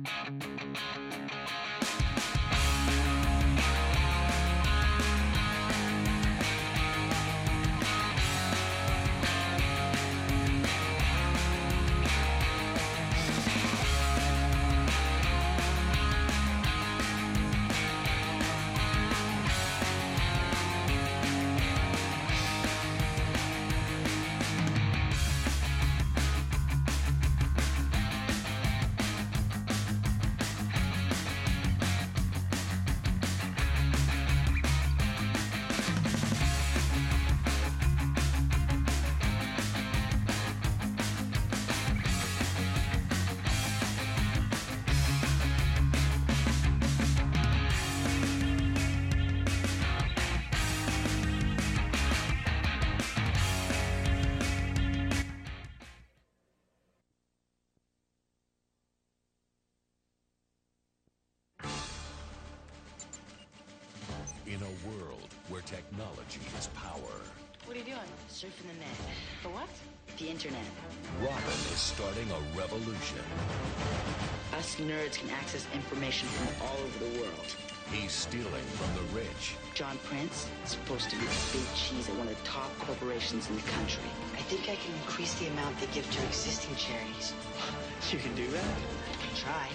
[75.11, 77.49] Us can access information from all over the world.
[77.91, 79.59] He's stealing from the rich.
[79.75, 83.49] John Prince is supposed to be the big cheese at one of the top corporations
[83.49, 84.07] in the country.
[84.39, 87.33] I think I can increase the amount they give to existing charities.
[88.07, 88.63] You can do that?
[88.63, 89.67] I can try.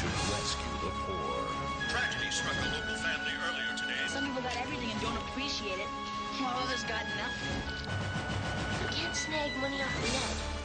[0.00, 1.36] to rescue the poor.
[1.92, 4.00] Tragedy struck a local family earlier today.
[4.08, 5.90] Some people got everything and don't appreciate it,
[6.40, 7.52] while others got nothing.
[8.80, 10.55] You can't snag money off the net.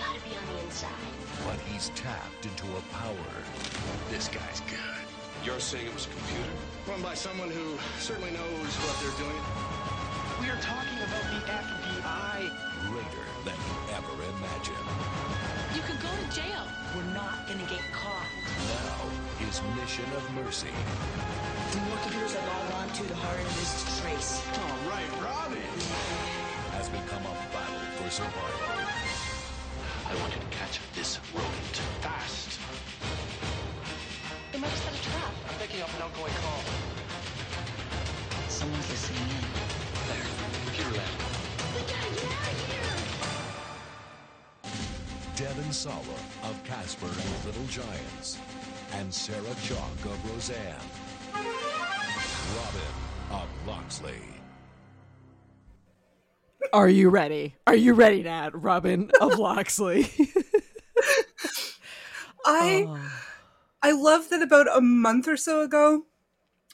[0.00, 1.12] You gotta be on the inside.
[1.44, 3.32] But he's tapped into a power.
[4.08, 5.04] This guy's good.
[5.44, 6.56] You're saying it was a computer?
[6.88, 9.44] Run by someone who certainly knows what they're doing.
[10.40, 12.48] We are talking about the FBI.
[12.88, 14.88] Greater than you ever imagined.
[15.76, 16.64] You could go to jail.
[16.96, 18.24] We're not gonna get caught.
[18.72, 19.04] Now,
[19.36, 23.84] his mission of mercy The more computers I log on to, the harder it is
[23.84, 24.40] to trace.
[24.64, 25.60] All right, Robin.
[26.72, 28.79] has become a battle for survival.
[30.10, 31.76] I want you to catch this rodent.
[32.02, 32.58] Fast.
[34.50, 35.32] They might have set a trap.
[35.48, 36.62] I'm picking up an outgoing call.
[38.48, 39.46] Someone's listening in.
[40.10, 40.26] There.
[40.64, 41.14] Computer lab.
[41.74, 42.90] We gotta get out of here!
[45.36, 48.38] Devon Sawa of Casper and Little Giants.
[48.94, 50.90] And Sarah Chalke of Roseanne.
[52.56, 52.94] Robin
[53.30, 54.39] of Locksley.
[56.72, 57.56] Are you ready?
[57.66, 58.50] Are you ready, Nat?
[58.54, 60.10] Robin of Locksley.
[62.46, 63.12] I Oh.
[63.82, 66.04] I love that about a month or so ago,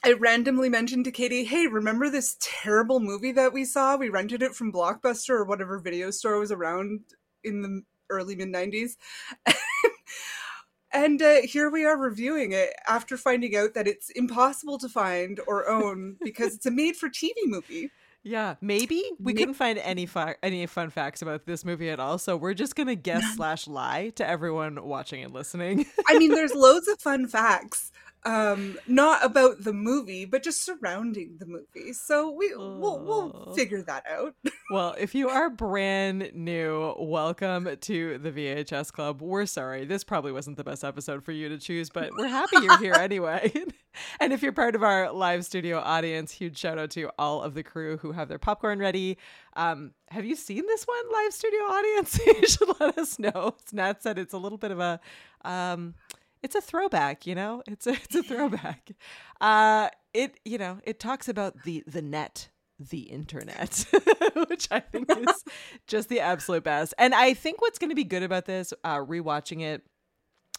[0.03, 3.95] I randomly mentioned to Katie, "Hey, remember this terrible movie that we saw?
[3.97, 7.01] We rented it from Blockbuster or whatever video store was around
[7.43, 8.97] in the early mid '90s."
[10.93, 15.39] and uh, here we are reviewing it after finding out that it's impossible to find
[15.47, 17.91] or own because it's a made-for-TV movie.
[18.27, 21.99] Yeah, maybe we May- couldn't find any fa- any fun facts about this movie at
[21.99, 25.85] all, so we're just gonna guess slash lie to everyone watching and listening.
[26.07, 27.91] I mean, there's loads of fun facts,
[28.25, 31.93] um, not about the movie, but just surrounding the movie.
[31.93, 33.53] So we we'll, we'll Oh.
[33.53, 34.35] figure that out.
[34.71, 39.21] well, if you are brand new, welcome to the VHS Club.
[39.21, 42.57] We're sorry, this probably wasn't the best episode for you to choose, but we're happy
[42.61, 43.51] you're here anyway.
[44.19, 47.53] and if you're part of our live studio audience, huge shout out to all of
[47.53, 49.17] the crew who have their popcorn ready.
[49.55, 52.19] Um, have you seen this one, live studio audience?
[52.25, 53.55] you should let us know.
[53.65, 54.99] As Nat said it's a little bit of a
[55.45, 55.93] um
[56.43, 57.63] it's a throwback, you know?
[57.67, 58.91] It's a it's a throwback.
[59.41, 62.49] Uh it you know, it talks about the the net
[62.79, 63.85] the internet,
[64.49, 65.43] which I think is
[65.87, 66.93] just the absolute best.
[66.97, 69.83] And I think what's going to be good about this, uh, rewatching it,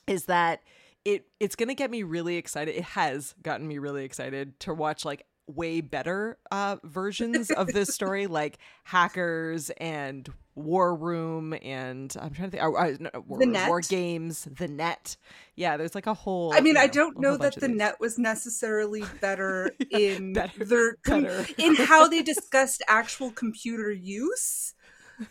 [0.06, 0.60] is that
[1.04, 2.74] it it's going to get me really excited.
[2.74, 7.94] It has gotten me really excited to watch like way better uh, versions of this
[7.94, 10.28] story, like hackers and
[10.58, 13.68] War Room, and I'm trying to think, uh, no, war, The Room, Net?
[13.68, 15.16] War Games, the Net.
[15.56, 16.52] Yeah, there's like a whole.
[16.52, 17.76] I mean, you I don't know that the these.
[17.76, 21.46] net was necessarily better in better- their better.
[21.56, 24.74] in how they discussed actual computer use,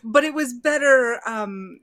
[0.03, 1.79] but it was better um,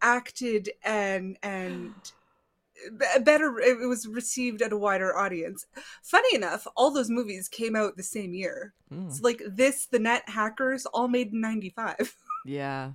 [0.00, 1.94] acted and and
[3.24, 3.58] better.
[3.60, 5.66] It was received at a wider audience.
[6.02, 8.74] Funny enough, all those movies came out the same year.
[8.92, 9.08] Mm.
[9.08, 12.16] It's like this, the Net Hackers, all made in '95.
[12.44, 12.92] Yeah.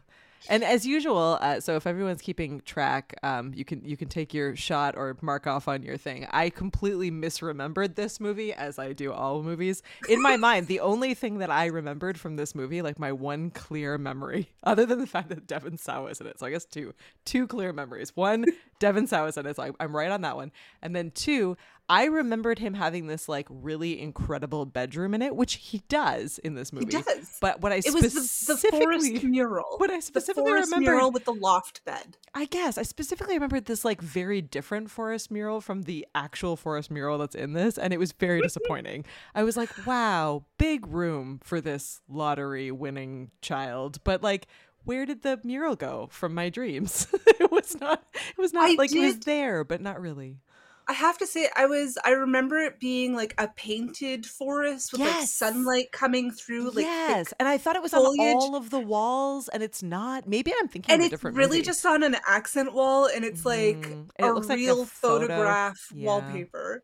[0.50, 4.34] And as usual, uh, so if everyone's keeping track, um, you can you can take
[4.34, 6.28] your shot or mark off on your thing.
[6.32, 9.84] I completely misremembered this movie, as I do all movies.
[10.08, 13.50] In my mind, the only thing that I remembered from this movie, like my one
[13.52, 16.66] clear memory, other than the fact that Devon Sawa is in it, so I guess
[16.66, 16.94] two
[17.26, 18.16] two clear memories.
[18.16, 18.46] One,
[18.80, 20.52] Devon Sawa is in it, so I, I'm right on that one.
[20.82, 21.58] And then two,
[21.90, 26.56] I remembered him having this like really incredible bedroom in it, which he does in
[26.56, 26.88] this movie.
[26.88, 27.38] He does.
[27.40, 29.66] But what I It was the, the specifically forest mural.
[29.78, 32.18] what I specifically forest remembered mural with the loft bed.
[32.34, 36.92] I guess I specifically remembered this like very different forest mural from the actual forest
[36.92, 39.06] mural that's in this, and it was very disappointing.
[39.34, 44.48] I was like, wow, big room for this lottery winning child, but like.
[44.88, 47.08] Where did the mural go from my dreams?
[47.40, 48.04] it was not.
[48.16, 50.38] It was not I like it was there, but not really.
[50.90, 51.98] I have to say, I was.
[52.06, 56.70] I remember it being like a painted forest with like sunlight coming through.
[56.72, 58.20] Like yes, and I thought it was foliage.
[58.22, 60.26] on all of the walls, and it's not.
[60.30, 61.62] Maybe I'm thinking and of a it's really movie.
[61.64, 64.10] just on an accent wall, and it's like Mhm.
[64.16, 65.28] And a it looks like a real photo.
[65.28, 66.06] photograph Yeah.
[66.06, 66.84] wallpaper.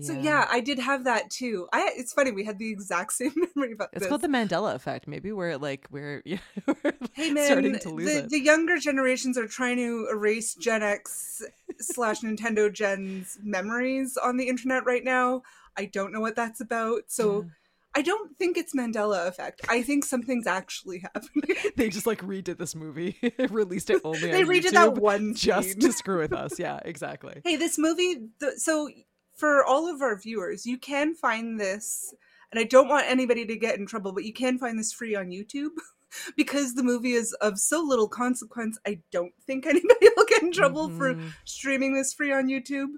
[0.00, 1.68] So yeah, I did have that too.
[1.72, 4.08] I it's funny we had the exact same memory about It's this.
[4.08, 5.06] called the Mandela effect.
[5.06, 8.30] Maybe we're like we're, yeah, we're hey man, starting to lose the, it.
[8.30, 11.42] the younger generations are trying to erase Gen X
[11.78, 15.42] slash Nintendo Gen's memories on the internet right now.
[15.76, 17.46] I don't know what that's about, so
[17.94, 19.62] I don't think it's Mandela effect.
[19.68, 21.56] I think something's actually happening.
[21.76, 23.18] they just like redid this movie,
[23.50, 24.30] released it only.
[24.30, 26.58] they redid YouTube that one just to screw with us.
[26.58, 27.42] Yeah, exactly.
[27.44, 28.28] Hey, this movie.
[28.56, 28.88] So,
[29.34, 32.14] for all of our viewers, you can find this,
[32.50, 35.14] and I don't want anybody to get in trouble, but you can find this free
[35.14, 35.70] on YouTube
[36.36, 38.78] because the movie is of so little consequence.
[38.86, 41.32] I don't think anybody will get in trouble for Mhm.
[41.44, 42.88] streaming this free on YouTube.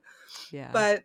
[0.51, 1.05] Yeah, But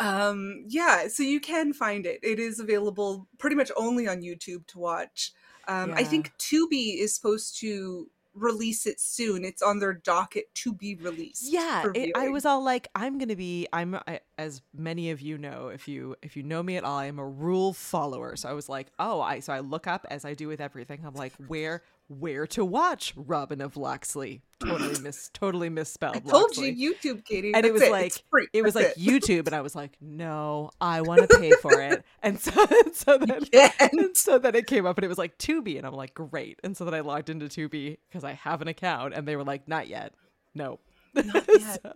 [0.00, 4.64] um yeah so you can find it it is available pretty much only on youtube
[4.68, 5.32] to watch
[5.66, 6.08] um i Yeah.
[6.08, 11.48] think tubi is supposed to release it soon it's on their docket to be released
[11.48, 11.84] yeah.
[11.94, 13.66] It, I was all like, I'm gonna be.
[13.72, 16.98] I'm I, as many of you know, if you if you know me at all,
[16.98, 18.36] I am a rule follower.
[18.36, 21.00] So I was like, oh, I so I look up as I do with everything.
[21.04, 24.42] I'm like, where where to watch Robin of Locksley?
[24.60, 26.16] Totally miss totally misspelled.
[26.16, 26.70] I told Locksley.
[26.70, 27.52] you YouTube, Katie.
[27.54, 30.70] and it That's was like it was That's like YouTube, and I was like, no,
[30.80, 32.52] I want to pay for it, and so
[32.92, 33.46] so then
[33.78, 36.58] and so then it came up, and it was like Tubi, and I'm like, great,
[36.64, 39.44] and so then I logged into Tubi because I have an account, and they were
[39.44, 40.14] like, not yet,
[40.54, 40.80] no,
[41.14, 41.80] Not yet.
[41.82, 41.92] so,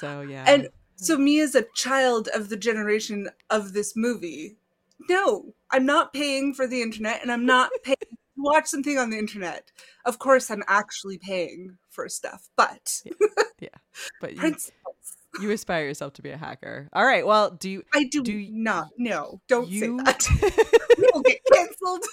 [0.00, 0.68] so yeah, and hmm.
[0.96, 4.56] so me as a child of the generation of this movie
[5.08, 7.96] no i'm not paying for the internet and i'm not paying
[8.42, 9.70] watch something on the internet
[10.04, 13.02] of course i'm actually paying for stuff but
[13.60, 13.68] yeah,
[14.20, 14.54] but you,
[15.40, 16.88] you aspire yourself to be a hacker.
[16.92, 19.80] All right, well, do you i do, Do not no don't you?
[19.80, 20.26] say that
[20.98, 22.04] we will get canceled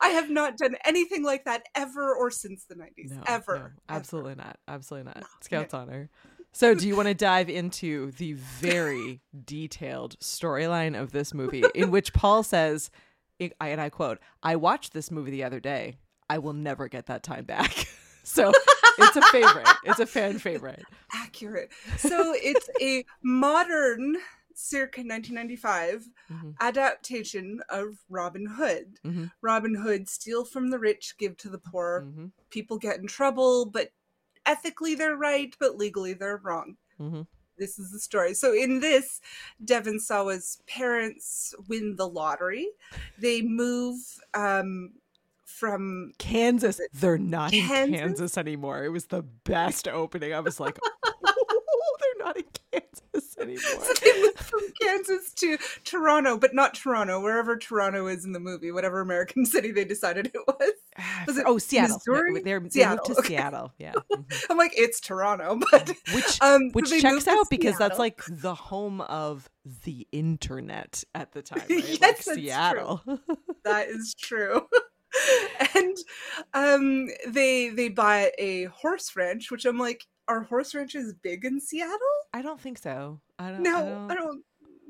[0.00, 3.60] i have not done anything like that ever or since the 90s No, ever no,
[3.60, 3.74] ever.
[3.88, 4.56] absolutely not.
[4.68, 5.20] Absolutely not.
[5.20, 6.08] No, Scout's honor.
[6.52, 11.90] So, do you want to dive into the very detailed storyline of this movie, in
[11.90, 12.92] which Paul says,
[13.40, 15.98] I- and I quote, "I watched this movie the other day.
[16.28, 17.72] I will never get that time back."
[18.24, 18.52] so,
[18.98, 19.68] it's a favorite.
[19.84, 20.84] It's a fan favorite.
[21.12, 24.16] accurate so it's a modern
[24.54, 26.54] circa 1995 Mhm.
[26.60, 28.98] adaptation of Robin Hood.
[29.04, 29.32] Mhm.
[29.42, 32.02] Robin Hood steal from the rich, give to the poor.
[32.06, 32.30] Mhm.
[32.50, 33.92] People get in trouble, but
[34.46, 36.76] ethically they're right, but legally they're wrong.
[37.58, 38.34] This is the story.
[38.34, 39.20] So in this,
[39.64, 42.68] Devon Sawa's parents win the lottery.
[43.18, 43.98] They move
[44.34, 44.92] um,
[45.44, 46.80] from Kansas.
[46.92, 48.00] They're not in Kansas?
[48.00, 48.84] Kansas anymore.
[48.84, 50.34] It was the best opening.
[50.34, 53.84] I was like, oh, they're not in Kansas anymore.
[53.84, 58.40] so they moved from Kansas to Toronto, but not Toronto, wherever Toronto is in the
[58.40, 60.72] movie, whatever American city they decided it was.
[61.26, 61.96] Was it oh, Seattle.
[61.96, 62.42] Missouri?
[62.42, 63.28] They're, they Seattle, moved to okay.
[63.36, 63.72] Seattle.
[63.78, 63.92] Yeah.
[64.14, 64.44] Mhm.
[64.50, 69.00] I'm like, it's Toronto, but Which um, which checks out because that's like the home
[69.02, 69.48] of
[69.84, 72.00] the internet at the time, right?
[72.00, 72.36] Yes, like.
[72.36, 73.02] Seattle.
[73.64, 74.66] that is true.
[75.74, 75.96] and
[76.54, 81.60] um, they they buy a horse ranch, which I'm like, are horse ranches big in
[81.60, 81.98] Seattle?
[82.32, 83.20] I don't think so.
[83.38, 83.62] I don't.
[83.62, 84.10] No, I don't.
[84.10, 84.44] I don't.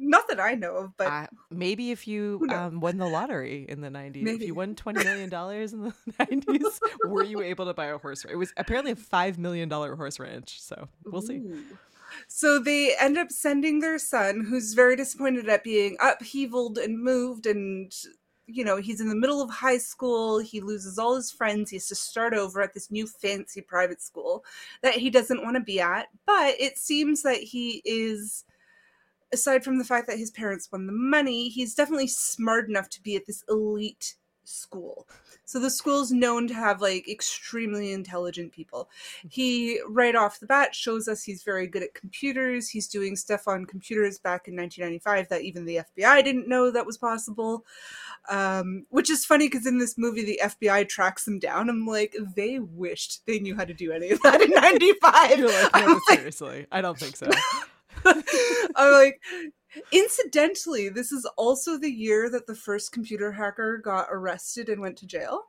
[0.09, 3.81] Not that I know of, but I- maybe if you um, won the lottery in
[3.81, 5.95] the 90s, if you won $20 million in the
[6.25, 8.25] 90s, were you able to buy a horse?
[8.25, 10.61] It was apparently a $5 million horse ranch.
[10.61, 11.37] So we'll see.
[11.39, 11.63] Ooh.
[12.29, 17.47] So they end up sending their son, who's very disappointed at being upheavaled and moved,
[17.47, 17.93] and
[18.47, 20.39] you know he's in the middle of high school.
[20.39, 21.71] He loses all his friends.
[21.71, 24.45] He has to start over at this new fancy private school
[24.83, 26.07] that he doesn't want to be at.
[26.25, 28.45] But it seems that he is,
[29.35, 33.03] aside from the fact that his parents won the money, he's definitely smart enough to
[33.03, 34.14] be at this elite
[34.45, 35.07] school.
[35.47, 38.88] So the school's known to have like extremely intelligent people.
[39.29, 42.71] He right off the bat shows us he's very good at computers.
[42.71, 46.87] He's doing stuff on computers back in 1995 that even the FBI didn't know that
[46.87, 47.67] was possible.
[48.31, 51.69] Um, which is funny because in this movie the FBI tracks him down.
[51.69, 55.38] I'm like, they wished they knew how to do any of that in '95.
[55.38, 57.31] You're like, no, seriously, I don't think so.
[58.77, 59.21] I'm like,
[59.93, 64.97] incidentally, this is also the year that the first computer hacker got arrested and went
[64.99, 65.45] to jail.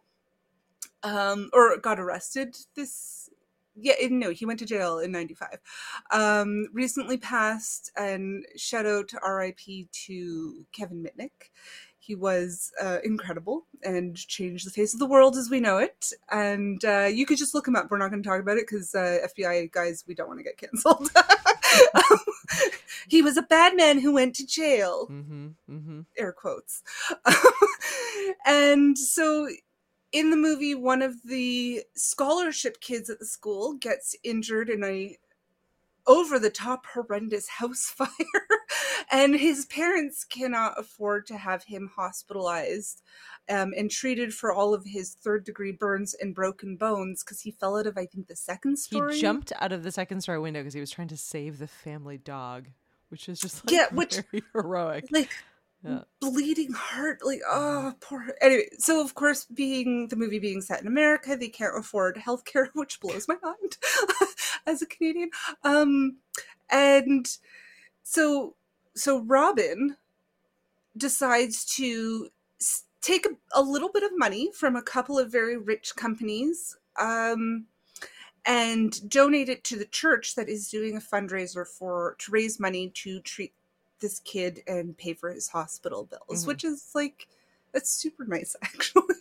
[1.03, 3.29] Um, or got arrested this
[3.75, 5.59] yeah no he went to jail in 95
[6.11, 9.59] um recently passed and shout out to rip
[9.91, 11.51] to kevin mitnick
[12.05, 16.13] he was uh, incredible and changed the face of the world as we know it.
[16.31, 17.89] And uh, you could just look him up.
[17.89, 20.43] We're not going to talk about it because uh, FBI guys, we don't want to
[20.43, 21.09] get canceled.
[21.93, 22.19] um,
[23.07, 25.07] he was a bad man who went to jail.
[25.09, 26.01] Mm-hmm, mm-hmm.
[26.17, 26.83] Air quotes.
[28.45, 29.47] and so
[30.11, 35.17] in the movie, one of the scholarship kids at the school gets injured in a
[36.07, 38.09] over the top horrendous house fire
[39.11, 43.01] and his parents cannot afford to have him hospitalized
[43.49, 47.51] um, and treated for all of his third degree burns and broken bones because he
[47.51, 50.39] fell out of i think the second story He jumped out of the second story
[50.39, 52.67] window because he was trying to save the family dog,
[53.09, 55.05] which is just like Yeah, which- very heroic.
[55.11, 55.29] like
[55.83, 56.01] Yeah.
[56.19, 60.87] bleeding heart like oh poor anyway so of course being the movie being set in
[60.87, 63.77] america they can't afford healthcare which blows my mind
[64.65, 65.29] as a canadian
[65.63, 66.17] um
[66.71, 67.37] and
[68.01, 68.55] so
[68.95, 69.95] so robin
[70.97, 72.29] decides to
[73.05, 77.65] take a, a little bit of money from a couple of very rich companies um
[78.47, 82.89] and donate it to the church that is doing a fundraiser for to raise money
[82.89, 83.53] to treat
[83.99, 86.47] this kid and pay for his hospital bills, Mhm.
[86.47, 87.27] which is like
[87.73, 89.15] that's super nice actually.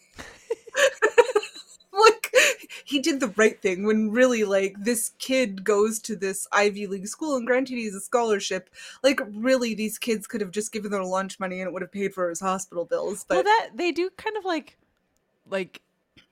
[2.84, 7.08] He did the right thing when really like this kid goes to this Ivy League
[7.08, 8.70] school and granted he's a scholarship,
[9.02, 11.92] like really these kids could have just given their lunch money and it would have
[11.92, 13.24] paid for his hospital bills.
[13.28, 14.76] But well, that they do kind of like,
[15.48, 15.80] like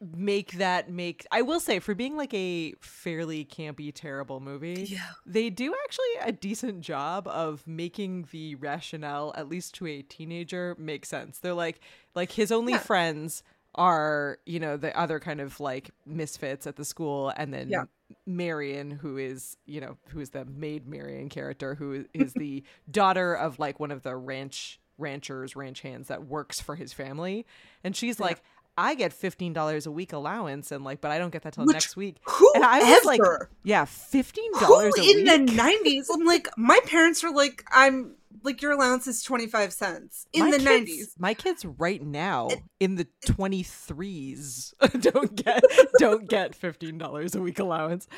[0.01, 1.27] make that make.
[1.31, 5.11] I will say, for being like a fairly campy, terrible movie, yeah.
[5.27, 10.77] they do actually a decent job of making the rationale, at least to a teenager,
[10.79, 11.39] make sense.
[11.39, 11.81] They're like,
[12.15, 12.79] like his only Yeah.
[12.79, 13.43] friends
[13.75, 17.85] are, you know, the other kind of like misfits at the school, and then Yeah.
[18.26, 23.35] Marion, who is, you know, who is the maid Marion character, who is the daughter
[23.35, 27.47] of like one of the ranch ranchers, ranch hands that works for his family,
[27.85, 28.43] and she's like.
[28.75, 31.67] I get fifteen dollars a week allowance, and like, but I don't get that till
[31.67, 32.17] Which- next week.
[32.25, 33.21] Who And I was like,
[33.64, 35.26] yeah, fifteen dollars a in week.
[35.26, 36.09] the nineties?
[36.11, 38.12] I'm like, my parents were like, I'm
[38.43, 41.15] like, your allowance is twenty five cents in My the kids- nineties.
[41.19, 42.49] My kids right now
[42.81, 45.62] in the twenty threes don't get
[45.99, 48.09] don't get fifteen dollars a week allowance.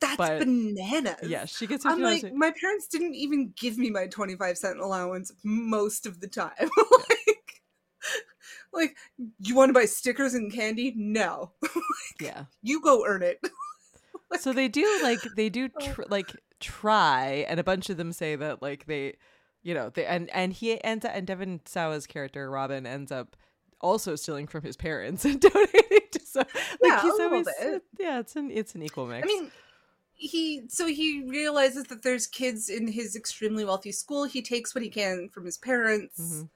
[0.00, 1.16] That's but- bananas.
[1.28, 5.32] Yeah, she gets I'm like, my parents didn't even give me my 25 cent allowance
[5.42, 6.52] most of the time.
[6.58, 7.62] like,
[8.72, 8.96] like,
[9.40, 10.92] you want to buy stickers and candy?
[10.96, 11.52] No.
[12.20, 12.44] yeah.
[12.62, 13.38] you go earn it.
[14.40, 15.92] So they do like they do Oh.
[15.92, 19.14] tr- like try, and a bunch of them say that like they,
[19.64, 23.36] you know, they and and he ends up and Devon Sawa's character Robin ends up
[23.80, 26.48] also stealing from his parents and donating to so like
[26.82, 27.82] Yeah, he's always bit.
[27.98, 29.24] yeah it's an it's an equal mix.
[29.24, 29.50] I mean,
[30.12, 34.24] he so he realizes that there's kids in his extremely wealthy school.
[34.24, 36.48] He takes what he can from his parents, Mhm.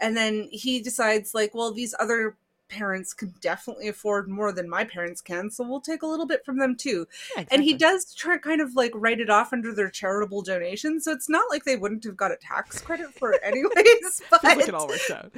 [0.00, 2.36] and then he decides like, well, these other
[2.68, 6.44] parents can definitely afford more than my parents can, so we'll take a little bit
[6.44, 7.06] from them too.
[7.36, 11.00] Yeah, And he does try kind of like write it off under their charitable donation,
[11.00, 14.22] so it's not like they wouldn't have got a tax credit for it anyways.
[14.30, 15.32] But like it all works out.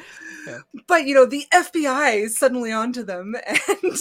[0.86, 3.34] but you know the FBI is suddenly onto them,
[3.68, 3.98] and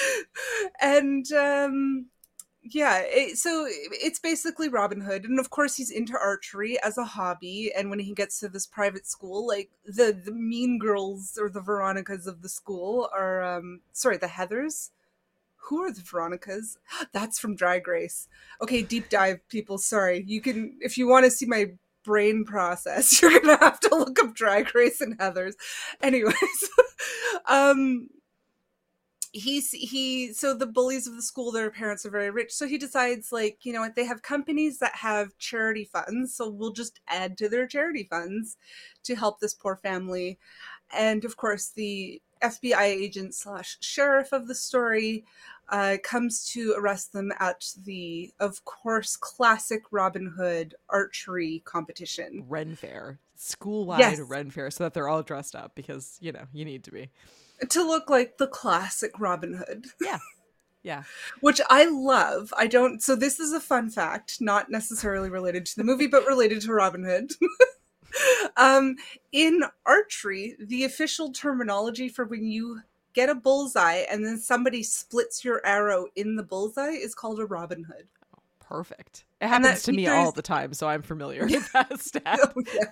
[0.80, 2.06] and um,
[2.64, 7.04] yeah, it, so it's basically Robin Hood, and of course he's into archery as a
[7.04, 7.72] hobby.
[7.76, 11.60] And when he gets to this private school, like the the mean girls or the
[11.60, 14.90] Veronicas of the school are, um, sorry, the Heathers.
[15.68, 16.78] Who are the Veronicas?
[17.12, 18.28] That's from Drag Race.
[18.60, 19.78] Okay, deep dive, people.
[19.78, 21.72] Sorry, you can if you want to see my
[22.04, 25.54] brain process, you're gonna have to look up Drag Race and Heathers.
[26.00, 26.70] Anyways,
[27.48, 28.08] um,
[29.32, 32.76] he's he so the bullies of the school their parents are very rich so he
[32.76, 37.00] decides like you know what they have companies that have charity funds so we'll just
[37.08, 38.56] add to their charity funds
[39.02, 40.38] to help this poor family
[40.94, 45.24] and of course the fbi agent slash sheriff of the story
[45.68, 52.44] uh, comes to arrest them at the, of course, classic Robin Hood archery competition.
[52.46, 54.20] Ren Fair, school wide Yes.
[54.20, 57.08] Ren Fair, so that they're all dressed up because you know you need to be.
[57.68, 59.86] To look like the classic Robin Hood.
[60.00, 60.18] Yeah,
[60.82, 61.02] yeah.
[61.40, 62.52] which I love.
[62.56, 63.02] I don't.
[63.02, 66.72] So this is a fun fact, not necessarily related to the movie, but related to
[66.72, 67.32] Robin Hood.
[68.56, 68.96] um,
[69.30, 72.80] in archery, the official terminology for when you
[73.14, 77.46] get a bullseye and then somebody splits your arrow in the bullseye is called a
[77.46, 78.08] Robin Hood.
[78.60, 79.24] Perfect.
[79.40, 82.38] It happens to me all the time, so I'm familiar with that stat.
[82.42, 82.88] Oh, yes.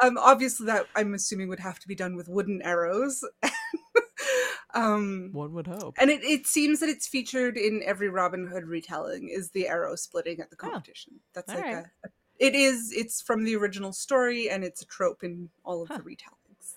[0.00, 3.24] um, obviously, that I'm assuming would have to be done with wooden arrows.
[4.74, 5.96] um, One would hope.
[5.98, 9.94] and it, it seems that it's featured in every Robin Hood retelling is the arrow
[9.96, 11.20] splitting at the Oh, competition.
[11.34, 11.74] That's all like right.
[12.04, 15.82] a, a- it is it's from the original story and it's a trope in all
[15.82, 15.98] of Huh.
[15.98, 16.74] the retellings.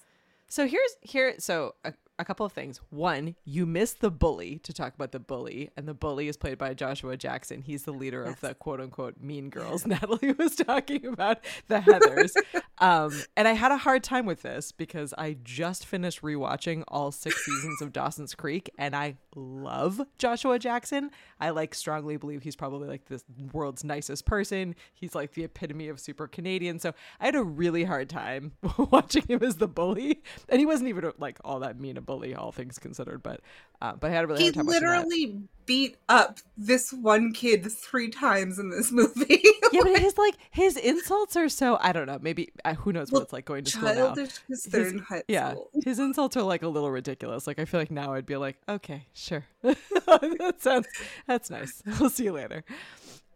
[0.47, 1.35] So here's here.
[1.39, 2.79] So a, a couple of things.
[2.89, 6.57] One, you missed the bully to talk about the bully, and the bully is played
[6.57, 7.61] by Joshua Jackson.
[7.61, 9.85] He's the leader of the quote unquote Mean Girls.
[9.87, 12.33] Natalie was talking about the Heather's,
[12.79, 17.11] um, and I had a hard time with this because I just finished rewatching all
[17.11, 21.11] six seasons of Dawson's Creek, and I love Joshua Jackson.
[21.39, 24.75] I like strongly believe he's probably like the world's nicest person.
[24.93, 26.79] He's like the epitome of super Canadian.
[26.79, 30.89] So I had a really hard time watching him as the bully, and he wasn't
[30.89, 33.21] even like all that mean bully, all things considered.
[33.23, 33.41] But
[33.81, 34.71] uh, but I had a really He hard time that.
[34.71, 39.41] literally beat up this one kid three times in this movie.
[39.71, 42.17] Yeah, but his like his insults are so I don't know.
[42.21, 43.93] Maybe uh, who knows what Well, it's like going to school now.
[44.13, 45.69] childish because they're His- yeah, school.
[45.83, 47.45] his insults are like a little ridiculous.
[47.45, 50.87] Like I feel like now I'd be like, okay, sure, that sounds
[51.27, 51.81] that's nice.
[51.99, 52.63] We'll see you later.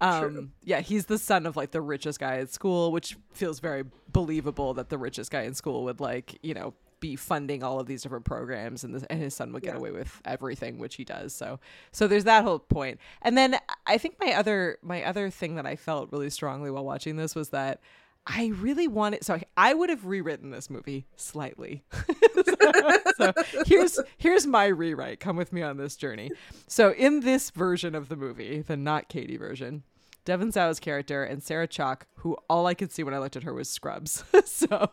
[0.02, 3.84] Um, yeah, he's the son of like the richest guy at school, which feels very
[4.14, 7.88] believable that the richest guy in school would like you know be funding all of
[7.88, 9.80] these different programs, and, this, and his son would get Yeah.
[9.80, 11.34] away with everything, which he does.
[11.34, 11.60] So,
[11.92, 13.00] so there's that whole point.
[13.22, 16.86] And then I think my other my other thing that I felt really strongly while
[16.86, 17.82] watching this was that.
[18.28, 21.84] I really wanted so I would have rewritten this movie slightly.
[23.18, 23.34] so
[23.66, 25.20] here's here's my rewrite.
[25.20, 26.30] Come with me on this journey.
[26.68, 29.84] So in this version of the movie, the not Katie version,
[30.30, 33.42] Devon Sawa's character and Sarah Chalke, who all I could see when I looked at
[33.42, 34.24] her was Scrubs.
[34.46, 34.92] so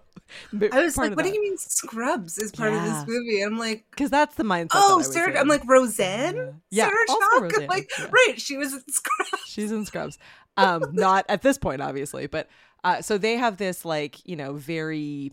[0.72, 3.42] I was like, what do you mean Scrubs is part of this movie?
[3.42, 4.70] I'm like, Because that's the mindset.
[4.70, 5.32] that I oh, was Sarah.
[5.32, 5.36] in.
[5.36, 6.62] I'm like Roseanne.
[6.70, 7.42] Yeah, Sarah Chalke.
[7.42, 8.06] Roseanne, Like, yeah.
[8.10, 8.40] right?
[8.40, 9.42] She was in Scrubs.
[9.44, 10.16] She's in Scrubs.
[10.56, 12.48] Um, not at this point, obviously, but
[12.82, 15.32] uh, so they have this like you know very,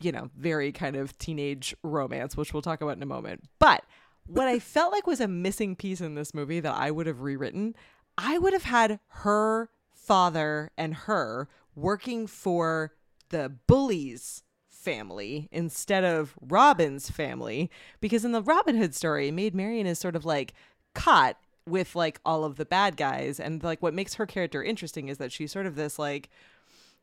[0.00, 3.44] you know very kind of teenage romance, which we'll talk about in a moment.
[3.60, 3.84] But
[4.26, 7.20] what I felt like was a missing piece in this movie that I would have
[7.20, 7.76] rewritten,
[8.16, 12.92] I would have had her father and her working for
[13.30, 19.86] the bullies family instead of Robin's family because in the Robin Hood story, Maid Marian
[19.86, 20.52] is sort of like
[20.94, 25.08] caught with like all of the bad guys and like what makes her character interesting
[25.08, 26.28] is that she's sort of this like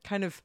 [0.04, 0.42] kind of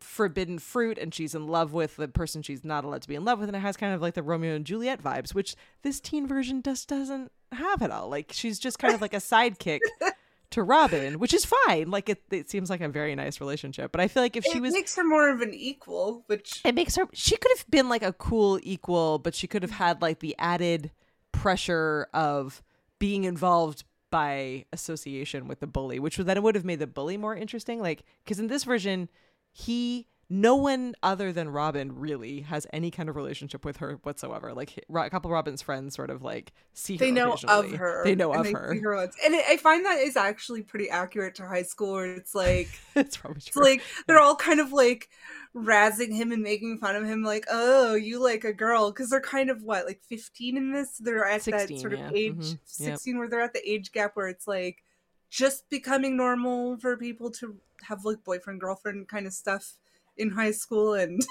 [0.00, 3.24] forbidden fruit and she's in love with the person she's not allowed to be in
[3.24, 6.00] love with and it has kind of like the Romeo and Juliet vibes which this
[6.00, 8.08] teen version just doesn't have at all.
[8.08, 9.80] Like she's just kind of like a sidekick
[10.50, 11.90] to Robin which is fine.
[11.90, 14.58] Like it, it seems like a very nice relationship but I feel like if she
[14.58, 17.68] it was makes her more of an equal, which it makes her she could have
[17.70, 20.90] been like a cool equal but she could have had like the added
[21.32, 22.62] pressure of
[22.98, 26.86] being involved by association with the bully which would then it would have made the
[26.86, 27.80] bully more interesting.
[27.80, 29.08] Like because in this version
[29.56, 34.52] he no one other than robin really has any kind of relationship with her whatsoever
[34.52, 38.02] like a couple of robin's friends sort of like see they know of her.
[38.04, 39.02] they know of they her her.
[39.24, 42.68] And it, I find that is actually pretty accurate to high school, where it's like
[42.94, 45.08] it's probably it's like they're all kind of like
[45.54, 49.20] razzing him and making fun of him, like, "Oh, you like a girl," because they're
[49.20, 50.98] kind of what, like fifteen in this.
[50.98, 52.10] They're at 16, that sort of yeah.
[52.14, 52.50] age, Mhm.
[52.50, 52.58] Yep.
[52.64, 54.82] sixteen, where they're at the age gap where it's like
[55.30, 57.56] just becoming normal for people to
[57.88, 59.74] have like boyfriend girlfriend kind of stuff
[60.16, 61.20] in high school and.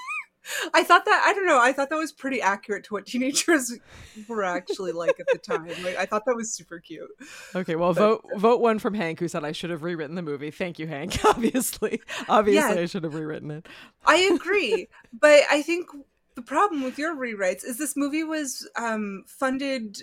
[0.72, 1.60] I thought that I don't know.
[1.60, 3.76] I thought that was pretty accurate to what teenagers
[4.28, 5.66] were actually like at the time.
[5.82, 7.10] Like I thought that was super cute.
[7.56, 10.52] Okay, well, vote vote one from Hank, who said I should have rewritten the movie.
[10.52, 11.18] Thank you, Hank.
[11.24, 12.80] Obviously, obviously, Yeah.
[12.80, 13.66] I should have rewritten it.
[14.04, 15.88] I agree, but I think
[16.36, 19.98] the problem with your rewrites is this movie was um, funded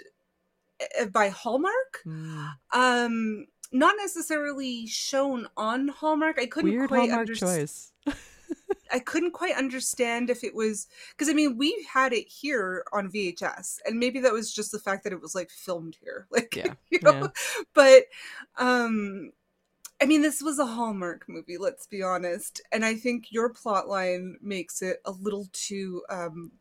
[1.00, 2.46] uh, by Hallmark, Hmm.
[2.74, 6.40] um, not necessarily shown on Hallmark.
[6.40, 7.60] I couldn't Weird quite understand.
[7.62, 7.92] choice.
[8.92, 13.12] I couldn't quite understand if it was because I mean we had it here on
[13.12, 16.56] VHS, and maybe that was just the fact that it was like filmed here, like
[16.56, 17.12] Yeah, you know.
[17.14, 17.28] yeah.
[17.74, 18.04] But
[18.58, 19.32] um,
[20.02, 21.58] I mean, this was a Hallmark movie.
[21.58, 26.52] Let's be honest, and I think your plot line makes it a little too um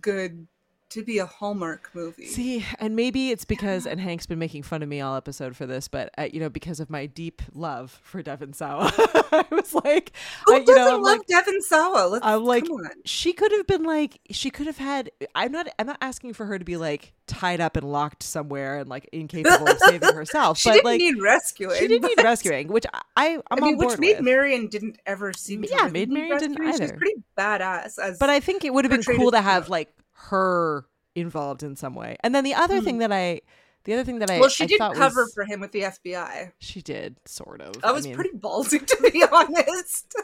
[0.00, 0.46] good
[0.92, 2.26] to be a Hallmark movie.
[2.26, 5.66] See, and maybe it's because, and Hank's been making fun of me all episode for
[5.66, 8.92] this, but uh, you know, because of my deep love for Devon Sawa,
[9.32, 10.12] I was like,
[10.46, 12.08] Who I- you doesn't know, I'm love like, Devon Sawa?
[12.08, 12.64] Let's I'm like,
[13.04, 15.10] she could have been like, she could have had.
[15.34, 18.78] I'm not, I'm not asking for her to be like tied up and locked somewhere
[18.78, 21.78] and like incapable of saving herself, She but didn't like, need rescuing.
[21.78, 24.24] she didn't need rescuing, which I, I I'm I mean, on which board Maid with.
[24.24, 26.72] Marian didn't ever seem to Yeah, need Marian didn't rescuing.
[26.72, 26.96] She's either.
[26.98, 29.92] pretty badass as but I think it would have been cool to have like
[30.30, 32.16] her involved in some way.
[32.20, 33.40] And then the other thing that I,
[33.84, 34.40] the other thing that I, Hmm.
[34.40, 36.52] well, she I did cover was- for him with the FBI.
[36.58, 37.74] She did sort of.
[37.80, 40.14] That I was mean, pretty ballsy, to be honest.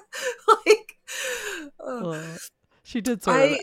[0.66, 0.96] like,
[1.84, 2.36] uh,
[2.82, 3.42] she did sort I.
[3.44, 3.58] of.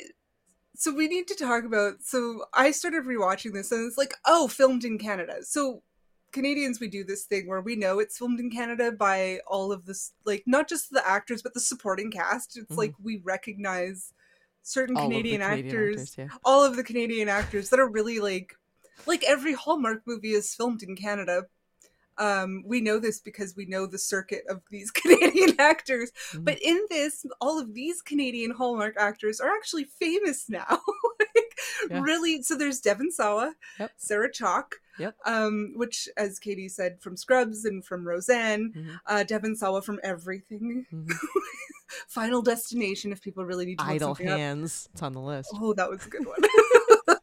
[0.77, 2.01] So we need to talk about.
[2.03, 5.37] So I started rewatching this, and it's like, oh, filmed in Canada.
[5.43, 5.81] So
[6.33, 9.85] Canadians, we do this thing where we know it's filmed in Canada by all of
[9.85, 12.57] this, like not just the actors, but the supporting cast.
[12.57, 12.77] It's Mhm.
[12.77, 14.11] like we recognize
[14.65, 16.27] certain all of the Canadian, Canadian actors, yeah.
[16.43, 18.57] all of the Canadian actors that are really like,
[19.05, 21.43] like every Hallmark movie is filmed in Canada.
[22.17, 26.11] Um, we know this because we know the circuit of these Canadian actors.
[26.31, 26.45] Mhm.
[26.45, 30.65] But in this, all of these Canadian Hallmark actors are actually famous now.
[31.89, 32.01] Yeah.
[32.01, 32.41] really.
[32.41, 33.91] So there's Devon Sawa, Yep.
[33.97, 35.15] Sarah Chalke, Yep.
[35.25, 38.99] um, which, as Katie said, from Scrubs and from Roseanne, Mhm.
[39.05, 40.85] uh, Devon Sawa from everything.
[40.93, 41.11] Mhm.
[42.09, 44.37] Final Destination, if people really need to Idle something up.
[44.39, 44.89] hands.
[44.93, 45.49] It's on the list.
[45.53, 46.39] Oh, that was a good one.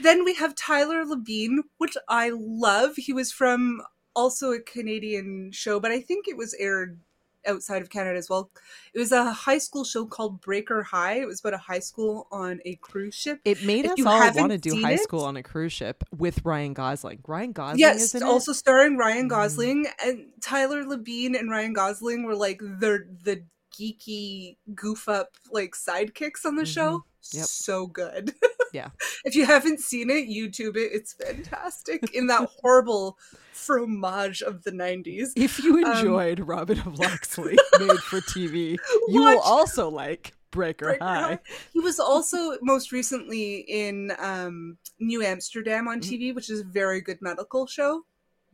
[0.00, 2.96] then we have Tyler Labine, which I love.
[2.96, 3.82] He was from
[4.14, 7.00] also a Canadian show, but I think it was aired
[7.46, 8.50] outside of Canada as well.
[8.94, 11.20] It was a high school show called Breaker High.
[11.20, 13.40] It was about a high school on a cruise ship.
[13.44, 16.04] It made If us all want to do high it- school on a cruise ship
[16.16, 17.20] with Ryan Gosling.
[17.26, 19.30] Ryan Gosling Yes, is in also starring Ryan Mhm.
[19.30, 23.44] Gosling and Tyler Labine and Ryan Gosling were like the the
[23.78, 27.04] geeky goof up like sidekicks on the show.
[27.32, 27.44] Yep.
[27.46, 28.34] So good.
[28.74, 28.90] Yeah.
[29.24, 30.90] if you haven't seen it, YouTube it.
[30.92, 33.16] It's fantastic in that horrible
[33.54, 35.30] fromage of the 90s.
[35.36, 38.76] If you Um, enjoyed Robin of Locksley made for TV,
[39.08, 41.20] you will also like Breaker, Breaker High.
[41.22, 41.38] High.
[41.72, 46.00] He was also most recently in um, New Amsterdam on.
[46.00, 48.04] TV, which is a very good medical show.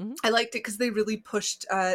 [0.00, 0.14] Mhm.
[0.22, 1.94] I liked it because they really pushed uh,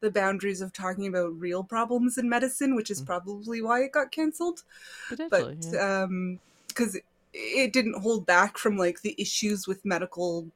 [0.00, 3.06] the boundaries of talking about real problems in medicine, which is Mhm.
[3.06, 4.62] probably why it got canceled.
[5.08, 5.56] Potentially.
[5.60, 6.02] But yeah.
[6.04, 10.46] um, because it, it didn't hold back from like the issues with medical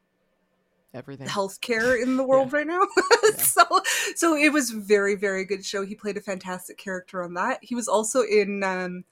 [0.95, 1.27] Everything.
[1.27, 2.81] healthcare in the world right now.
[3.25, 3.37] Yeah.
[3.37, 3.63] so
[4.17, 5.85] so it was very very good show.
[5.85, 7.59] He played a fantastic character on that.
[7.63, 9.05] He was also in um,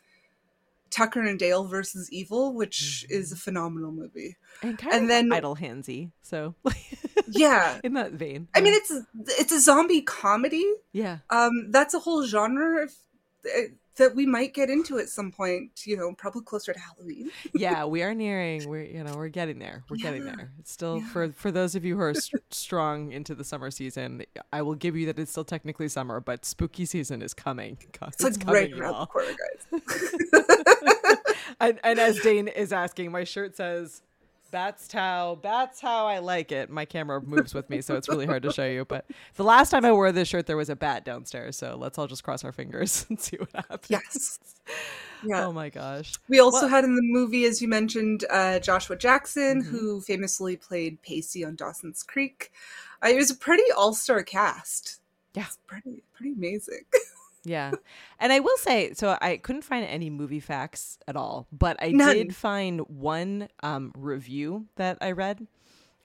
[0.90, 3.18] Tucker and Dale versus Evil, which Mm-hmm.
[3.20, 4.36] is a phenomenal movie.
[4.62, 6.10] and kind and of then- idle handsy.
[6.22, 6.54] So
[7.30, 7.80] Yeah.
[7.84, 8.48] in that vein.
[8.54, 8.92] I mean it's
[9.38, 10.64] it's a zombie comedy.
[10.92, 11.18] yeah.
[11.30, 12.92] Um that's a whole genre of,
[13.46, 13.60] uh,
[14.00, 17.30] that we might get into at some point, you know, probably closer to Halloween.
[17.54, 18.68] yeah, we are nearing.
[18.68, 19.84] We're you know we're getting there.
[19.90, 20.52] We're getting there.
[20.58, 21.08] It's still yeah.
[21.08, 24.24] for for those of you who are st- strong into the summer season.
[24.52, 27.78] I will give you that it's still technically summer, but spooky season is coming.
[28.00, 29.36] God, It's, like coming, right around the corner,
[29.70, 31.44] guys.
[31.60, 34.02] and, and as Dane is asking, my shirt says.
[34.50, 36.70] That's how that's how I like it.
[36.70, 38.84] My camera moves with me, so it's really hard to show you.
[38.84, 39.04] But
[39.36, 41.56] the last time I wore this shirt, there was a bat downstairs.
[41.56, 43.88] So let's all just cross our fingers and see what happens.
[43.88, 44.38] Yes.
[45.24, 45.46] Yeah.
[45.46, 46.14] Oh my gosh.
[46.28, 49.66] We also Well- had in the movie, as you mentioned, uh, Joshua Jackson, Mhm.
[49.66, 52.50] who famously played Pacey on Dawson's Creek.
[53.04, 55.00] Uh, it was a pretty all-star cast.
[55.34, 55.44] Yeah.
[55.46, 56.84] It's pretty pretty amazing.
[57.44, 57.72] Yeah.
[58.18, 61.90] And I will say, so I couldn't find any movie facts at all, but I
[61.90, 62.14] None.
[62.14, 65.46] did find one um, review that I read,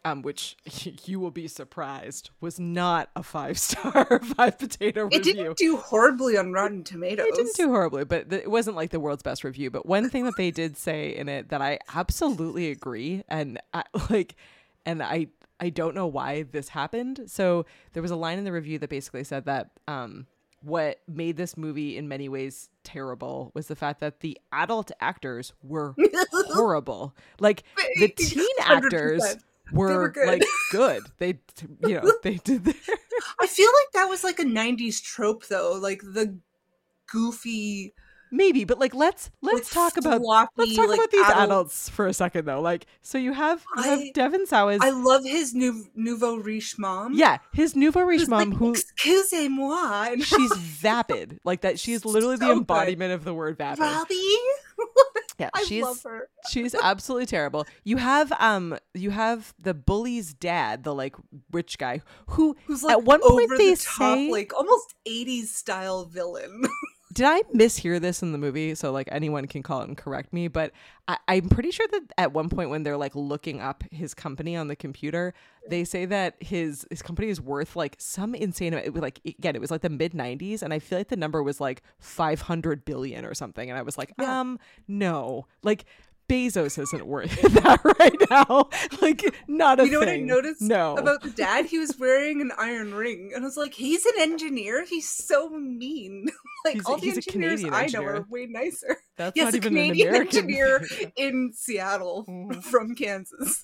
[0.06, 0.56] um, which
[1.06, 5.19] you will be surprised was not a five star, five potato It review.
[5.19, 7.28] It didn't do horribly on Rotten Tomatoes.
[7.28, 9.69] It didn't do horribly, but th- it wasn't like the world's best review.
[9.69, 13.84] But one thing that they did say in it that I absolutely agree, and I,
[14.10, 14.36] like,
[14.86, 15.28] and I
[15.60, 17.24] I don't know why this happened.
[17.28, 20.28] So there was a line in the review that basically said that um,
[20.65, 25.54] what made this movie in many ways terrible was the fact that the adult actors
[25.62, 25.95] were
[26.32, 27.15] horrible.
[27.39, 27.63] Like
[27.99, 29.43] the teen actors 100%.
[29.71, 30.28] were, were good.
[30.28, 31.04] like good.
[31.19, 31.39] They
[31.88, 32.73] you know they did their
[33.39, 36.38] I feel like that was like a '90s trope, though, like the
[37.12, 37.93] goofy.
[38.36, 40.21] Maybe, but like let's let's talk about
[40.58, 42.62] Let's talk like, about these adult- adults for a second, though.
[42.62, 46.78] Like, so you have you have I- Devon Sawa's, I love his new nouveau riche
[46.78, 47.13] mom.
[47.15, 51.80] yeah, his nouveau riche mom, like, who excusez-moi, and she's vapid, like that.
[51.80, 52.58] She is literally the So good.
[52.60, 53.80] embodiment of the word vapid.
[53.80, 54.38] Robbie.
[55.38, 56.30] Yeah, I she's love her.
[56.50, 57.65] she's absolutely terrible.
[57.84, 61.13] You have um, you have the bully's dad, the like
[61.52, 65.48] rich guy, who Who's like at one point over they top, say like almost '80s
[65.48, 66.63] style villain.
[67.15, 68.75] Did I mishear this in the movie?
[68.75, 70.73] So like anyone can call it and correct me, but
[71.08, 74.58] I, I'm pretty sure that at one point when they're like looking up his company
[74.58, 75.34] on the computer,
[75.69, 78.86] they say that his his company is worth like some insane amount.
[78.86, 81.15] It was like again, it was like the mid '90s, and I feel like the
[81.15, 83.69] number was like 500 billion or something.
[83.69, 85.86] And I was like, um, no, like
[86.28, 88.70] Bezos isn't worth that right now.
[89.02, 90.26] Like, not a You know what I thing.
[90.28, 90.96] noticed No.
[90.98, 91.66] about the dad?
[91.66, 94.84] He was wearing an iron ring, and I was like, he's an engineer.
[94.86, 96.28] He's so mean.
[96.66, 98.98] like He's all the engineers Canadian I know are way nicer.
[99.18, 102.64] That's yes, not a even Canadian an American engineer in Seattle Mhm.
[102.64, 103.64] from Kansas.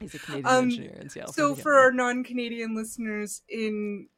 [0.00, 1.32] He's a Canadian Um, engineer in Seattle.
[1.32, 4.08] So for our non-Canadian listeners in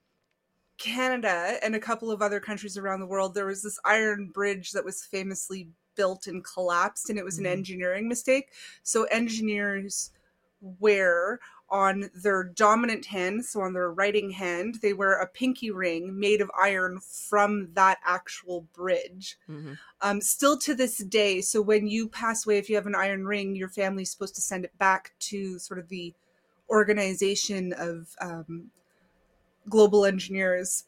[0.79, 4.73] Canada and a couple of other countries around the world, there was this iron bridge
[4.73, 7.59] that was famously built and collapsed, and it was an Mhm.
[7.59, 8.47] engineering mistake.
[8.83, 10.13] So engineers
[10.61, 16.19] wear on their dominant hand, so on their writing hand, they wear a pinky ring
[16.19, 19.79] made of iron from that actual bridge Mhm.
[20.01, 21.41] um, still to this day.
[21.41, 24.41] So when you pass away, if you have an iron ring, your family's supposed to
[24.41, 26.15] send it back to sort of the
[26.71, 28.71] organization of um,
[29.69, 30.85] global engineers.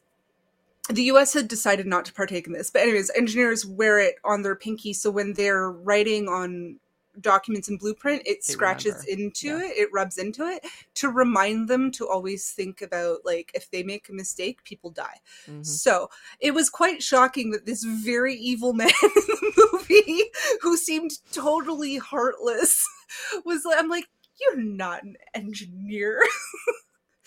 [0.91, 1.33] The U.S.
[1.33, 4.93] had decided not to partake in this, but anyways, engineers wear it on their pinky,
[4.93, 6.79] so when they're writing on
[7.19, 9.23] documents in blueprint, it They scratches remember.
[9.23, 9.59] into Yeah.
[9.69, 13.83] it, it rubs into it to remind them to always think about like if they
[13.83, 15.19] make a mistake, people die.
[15.45, 15.65] Mhm.
[15.65, 20.23] So it was quite shocking that this very evil man in the movie,
[20.61, 22.87] who seemed totally heartless,
[23.45, 24.07] was like, I'm like,
[24.39, 26.21] you're not an engineer.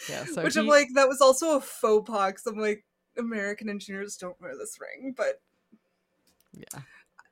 [0.08, 2.34] Yeah, so Which I'm like, that was also a faux pas.
[2.46, 2.84] I'm like,
[3.18, 5.40] American engineers don't wear this ring, but
[6.52, 6.80] yeah.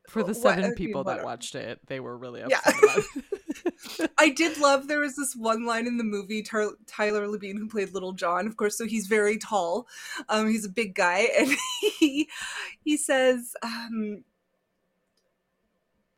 [0.09, 1.25] For the I seven mean, people that whatever.
[1.27, 2.59] watched it, they were really Yeah.
[2.59, 4.11] upset about it.
[4.19, 7.69] I did love there was this one line in the movie Tar- Tyler Labine who
[7.69, 9.87] played Little John of course so he's very tall
[10.29, 11.51] um he's a big guy and
[11.99, 12.29] he
[12.85, 14.25] he says um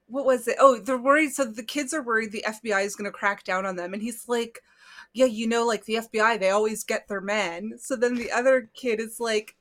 [0.07, 3.11] what was it oh they're worried so the kids are worried the FBI is going
[3.11, 4.61] to crack down on them and he's like
[5.12, 7.75] yeah you know like the FBI they always get their men.
[7.79, 9.57] so then the other kid is like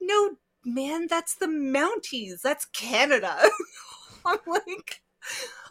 [0.00, 3.36] no man that's the Mounties that's Canada
[4.24, 5.02] I'm like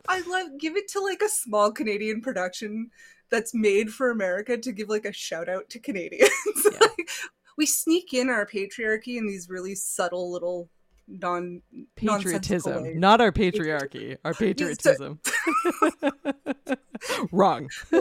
[0.08, 2.92] I love give it to like a small Canadian production
[3.34, 6.30] that's made for America to give like a shout out to Canadians.
[6.80, 7.10] Like,
[7.58, 10.70] we sneak in our patriarchy in these really subtle little
[11.08, 11.62] non
[11.96, 15.20] Patriotism, not our patriarchy, our patriotism.
[17.32, 17.70] Wrong.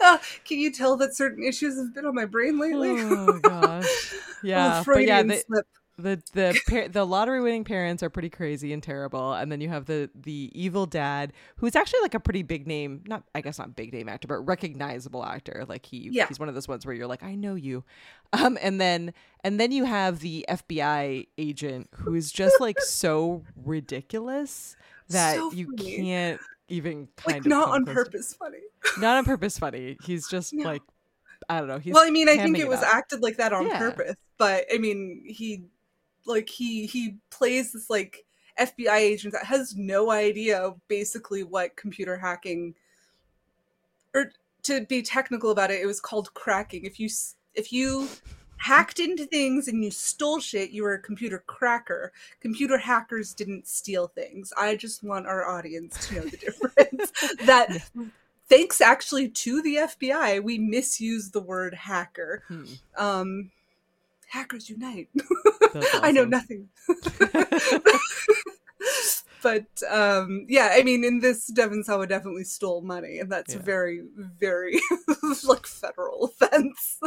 [0.00, 2.90] Uh, Can you tell that certain issues have been on my brain lately?
[2.90, 4.14] Oh gosh.
[4.42, 5.66] Yeah, Oh, but yeah, Freudian slip.
[5.96, 9.68] The the par- the lottery winning parents are pretty crazy and terrible, and then you
[9.68, 13.58] have the the evil dad who's actually like a pretty big name, not I guess
[13.58, 15.64] not big name actor, but recognizable actor.
[15.68, 16.26] Like he Yeah.
[16.26, 17.84] he's one of those ones where you're like I know you,
[18.32, 23.42] um, and then and then you have the FBI agent who is just like so
[23.64, 24.76] ridiculous
[25.10, 28.58] that So you can't even kind like of not on purpose funny.
[28.98, 29.96] not on purpose funny.
[30.04, 30.64] He's just No.
[30.64, 30.82] like
[31.48, 31.78] I don't know.
[31.78, 32.94] He's well, I mean, I think it was up.
[32.94, 33.78] acted like that on Yeah.
[33.78, 35.64] purpose, but I mean, he
[36.26, 38.24] like he he plays this like
[38.58, 42.74] FBI agent that has no idea basically what computer hacking
[44.14, 44.30] or
[44.62, 46.84] to be technical about it, it was called cracking.
[46.84, 47.08] If you
[47.54, 48.08] if you
[48.56, 52.12] hacked into things and you stole shit, you were a computer cracker.
[52.40, 54.52] Computer hackers didn't steal things.
[54.56, 57.12] I just want our audience to know the difference.
[57.44, 57.90] that
[58.48, 62.42] thanks actually to the FBI, we misuse the word hacker.
[62.48, 62.64] Hmm.
[62.96, 63.50] Um,
[64.28, 65.08] hackers unite.
[65.80, 66.68] That's I know nothing.
[69.42, 73.60] but um, yeah, I mean, in this, Devon Sawa definitely stole money, and that's Yeah.
[73.60, 74.80] very, very
[75.44, 76.98] like federal offense.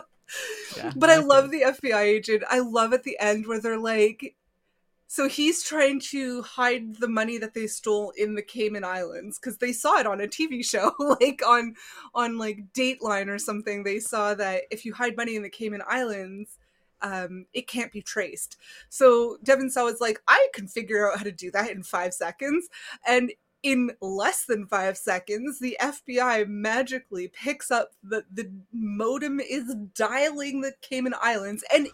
[0.76, 2.44] Yeah, but I not love the FBI agent.
[2.50, 4.36] I love at the end where they're like,
[5.08, 9.58] so he's trying to hide the money that they stole in the Cayman Islands because
[9.58, 11.76] they saw it on a TV show, like on
[12.14, 13.84] on like Dateline or something.
[13.84, 16.58] They saw that if you hide money in the Cayman Islands,
[17.02, 18.58] um, it can't be traced.
[18.90, 22.14] So Devon Sawa was like, I can figure out how to do that in five
[22.14, 22.68] seconds,
[23.08, 23.32] and
[23.64, 30.62] in less than five seconds, the FBI magically picks up that the modem is dialing
[30.62, 31.88] the Cayman Islands and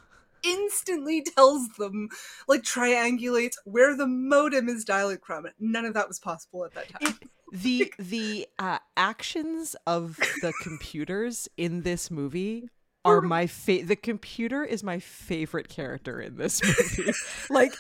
[0.44, 2.10] instantly tells them,
[2.48, 5.48] like, triangulates where the modem is dialing from.
[5.60, 7.18] None of that was possible at that time.
[7.52, 12.70] the the uh, actions of the computers in this movie
[13.06, 13.88] are my favorite.
[13.88, 16.62] the computer is my favorite character in this
[16.98, 17.12] movie
[17.50, 17.74] like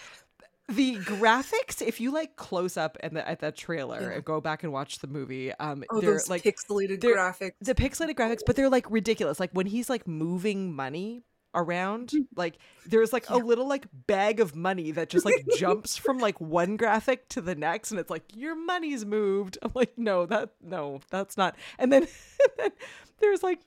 [0.70, 4.10] the graphics if you like close up and the, at that trailer Yeah.
[4.16, 7.54] and go back and watch the movie um Oh, they're like pixelated graphics.
[7.62, 11.24] the pixelated graphics but they're like ridiculous like when he's like moving money
[11.56, 12.58] around like
[12.88, 16.78] there's like a little like bag of money that just like jumps from like one
[16.78, 21.00] graphic to the next and it's like your money's moved i'm like no that no
[21.12, 22.04] that's not and then,
[22.44, 22.72] and then
[23.20, 23.60] there's like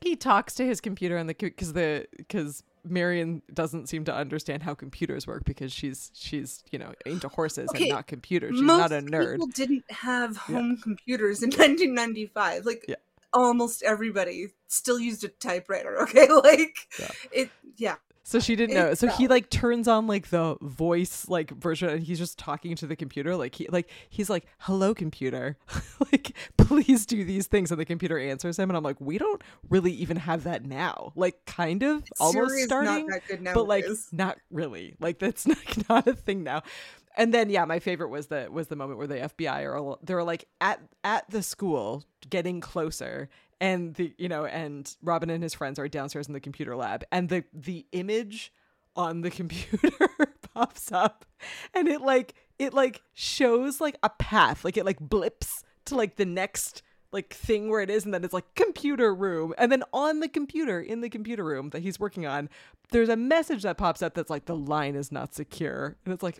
[0.00, 4.62] he talks to his computer on the because the because Marion doesn't seem to understand
[4.62, 8.54] how computers work because she's she's you know into horses Okay, and not computers.
[8.56, 9.32] She's Most not a nerd.
[9.32, 12.64] people didn't have home computers in 1995.
[12.66, 12.96] Like Yeah.
[13.32, 15.96] almost everybody still used a typewriter.
[16.02, 17.08] Okay, like Yeah.
[17.32, 17.50] it.
[17.76, 17.96] Yeah,
[18.28, 18.92] So she didn't know.
[18.94, 22.84] So he like turns on like the voice like version and he's just talking to
[22.84, 23.36] the computer.
[23.36, 25.56] Like he like he's like, Hello computer.
[26.12, 29.40] like please do these things and the computer answers him and I'm like, We don't
[29.70, 31.12] really even have that now.
[31.14, 33.06] Like kind of almost starting.
[33.06, 34.96] not that good but like not really.
[34.98, 36.64] Like that's not, not a thing now.
[37.16, 40.00] And then yeah, my favorite was the was the moment where the FBI are all,
[40.02, 43.28] they're like at at the school getting closer
[43.60, 47.04] and the you know and Robin and his friends are downstairs in the computer lab
[47.10, 48.52] and the the image
[48.96, 50.08] on the computer
[50.54, 51.24] pops up
[51.74, 54.64] and it like it like shows like a path.
[54.64, 58.24] Like it like blips to like the next like thing where it is and then
[58.24, 59.54] it's like computer room.
[59.58, 62.48] And then on the computer in the computer room that he's working on
[62.90, 65.96] there's a message that pops up that's like the line is not secure.
[66.04, 66.38] And it's like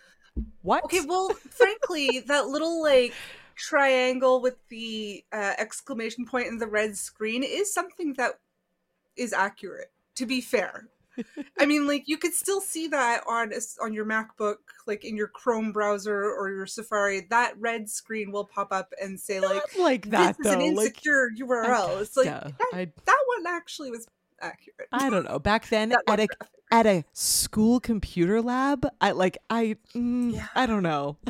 [0.63, 0.85] what?
[0.85, 3.15] Okay, well, frankly, that little like
[3.57, 8.39] triangle with the uh, exclamation point and the red screen is something that
[9.17, 9.91] is accurate.
[10.17, 10.89] To be fair,
[11.59, 15.29] I mean, like you could still see that on on your MacBook, like in your
[15.29, 17.27] Chrome browser or your Safari.
[17.31, 20.61] That red screen will pop up and say like, Not like that "This is though
[20.61, 24.07] an like insecure URL." It's like that, that one actually was
[24.41, 24.89] accurate.
[24.93, 25.39] I don't know.
[25.39, 26.31] Back then, at a graphic.
[26.71, 30.47] at a school computer lab, I like I mm, Yeah.
[30.55, 31.17] I don't know.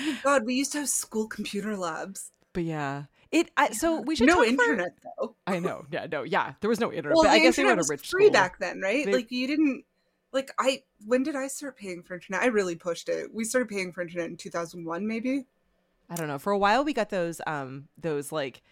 [0.00, 2.30] Oh God, we used to have school computer labs.
[2.52, 3.50] but yeah, it.
[3.56, 5.34] I, so we should no talk for- internet though.
[5.46, 5.86] I know.
[5.90, 6.06] Yeah.
[6.10, 6.22] No.
[6.22, 6.52] Yeah.
[6.60, 7.14] There was no internet.
[7.16, 8.32] Well, but I guess they internet were at a rich free school.
[8.32, 9.04] back then, right?
[9.06, 9.84] They- Like you didn't
[10.32, 12.42] like I when did I start paying for internet?
[12.42, 13.32] I really pushed it.
[13.34, 15.46] We started paying for internet in 2001 maybe.
[16.10, 16.38] I don't know.
[16.38, 18.62] For a while, we got those um those like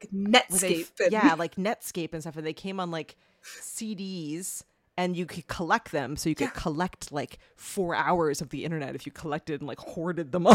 [0.00, 0.08] Like
[0.48, 1.00] where they Netscape.
[1.00, 4.64] and- yeah like Netscape and stuff, and they came on like CDs.
[4.94, 6.60] And you could collect them, so you could Yeah.
[6.60, 10.54] collect like four hours of the internet if you collected and like hoarded them all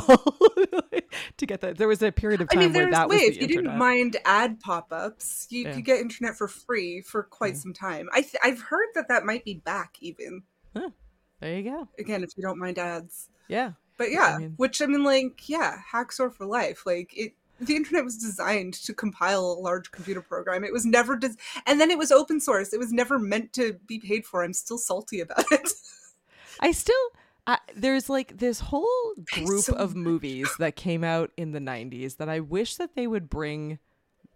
[1.38, 1.80] to get that.
[1.80, 3.64] There was a period of I time mean, where that was ways the you internet.
[3.64, 5.48] didn't mind ad pop-ups.
[5.50, 5.74] You Yeah.
[5.74, 8.10] could get internet for free for quite some time.
[8.14, 10.44] I th- I've heard that that might be back even.
[10.76, 11.88] There you go.
[11.98, 13.30] Again, if you don't mind ads.
[13.48, 13.72] Yeah.
[13.98, 16.86] But yeah, mean- which I mean, like, yeah, Hacksaw for life.
[16.86, 20.64] Like it, the internet was designed to compile a large computer program.
[20.64, 22.74] It was never, des- and then it was open source.
[22.74, 24.44] It was never meant to be paid for.
[24.44, 25.72] I'm still salty about it.
[26.60, 26.96] I still
[27.48, 32.18] I, there's like this whole group so of movies that came out in the 90s
[32.18, 33.80] that I wish that they would bring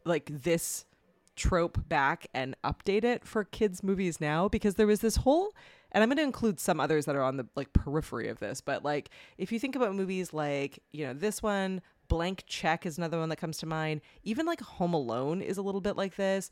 [0.06, 0.86] like this
[1.36, 5.54] trope back and update it for kids movies now because there was this whole
[5.92, 8.62] and I'm going to include some others that are on the like periphery of this
[8.62, 12.98] but like if you think about movies like you know this one blank check is
[12.98, 14.02] another one that comes to mind.
[14.24, 16.50] Even like home alone is a little bit like this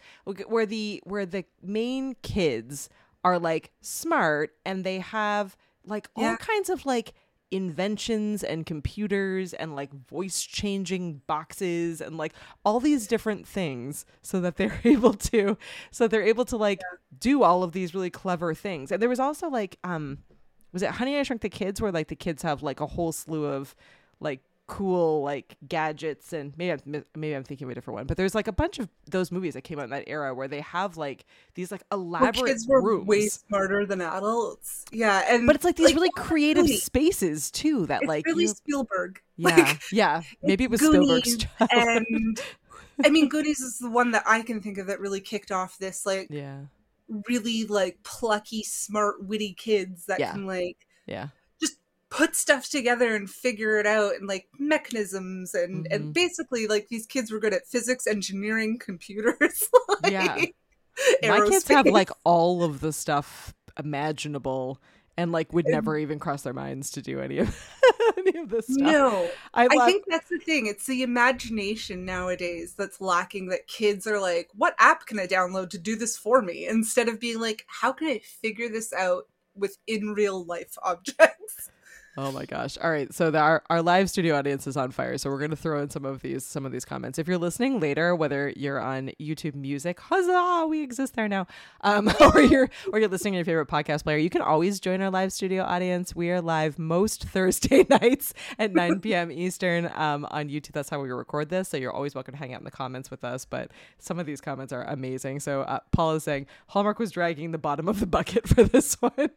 [0.47, 2.87] where the where the main kids
[3.25, 6.37] are like smart and they have like all Yeah.
[6.37, 7.13] kinds of like
[7.51, 14.39] inventions and computers and like voice changing boxes and like all these different things so
[14.39, 15.57] that they're able to
[15.91, 16.79] so they're able to like
[17.19, 18.91] do all of these really clever things.
[18.93, 20.19] And there was also like um
[20.71, 23.11] was it honey i shrunk the kids where like the kids have like a whole
[23.11, 23.75] slew of
[24.21, 28.17] like cool like gadgets and maybe I'm maybe I'm thinking of a different one but
[28.17, 30.61] there's like a bunch of those movies that came out in that era where they
[30.61, 34.85] have like these like elaborate kids were rooms way smarter than adults.
[34.91, 36.83] Yeah, and but it's like these really creative Goonies.
[36.83, 39.19] spaces too that It's like really you, Spielberg.
[39.37, 41.69] yeah Like, yeah maybe it was Goonies Spielberg's child.
[41.73, 42.41] and
[43.03, 45.77] I mean, Goonies is the one that I can think of that really kicked off
[45.79, 46.59] this like yeah
[47.27, 50.33] really like plucky, smart, witty kids that Yeah.
[50.33, 50.77] can like
[51.07, 51.29] yeah
[52.09, 55.95] put stuff together and figure it out and like mechanisms and Mhm.
[55.95, 59.69] and basically like these kids were good at physics, engineering, computers.
[60.03, 60.45] like, Yeah.
[61.23, 64.81] my kids have like all of the stuff imaginable
[65.17, 67.69] and like would never even cross their minds to do any of
[68.17, 69.29] any of this stuff no.
[69.53, 70.65] i, I think that's the thing.
[70.65, 73.49] It's the imagination nowadays that's lacking.
[73.49, 77.07] That kids are like, "What app can I download to do this for me?" Instead
[77.07, 81.69] of being like, "How can I figure this out with in real life objects?"
[82.17, 82.77] Oh my gosh.
[82.83, 83.13] All right.
[83.13, 85.17] So the, our, our live studio audience is on fire.
[85.17, 87.19] So we're going to throw in some of these some of these comments.
[87.19, 91.45] If you're listening later, whether you're on YouTube Music, huzzah, we exist there now.
[91.81, 95.01] Um, or you're or you're listening to your favorite podcast player, you can always join
[95.01, 96.15] our live studio audience.
[96.15, 99.31] We are live most Thursday nights at 9 p.m.
[99.31, 100.71] Eastern um, on YouTube.
[100.71, 101.69] That's how we record this.
[101.69, 103.45] So you're always welcome to hang out in the comments with us.
[103.45, 105.41] But some of these comments are amazing.
[105.41, 108.95] So uh, Paul is saying Hallmark was dragging the bottom of the bucket for this
[108.95, 109.29] one.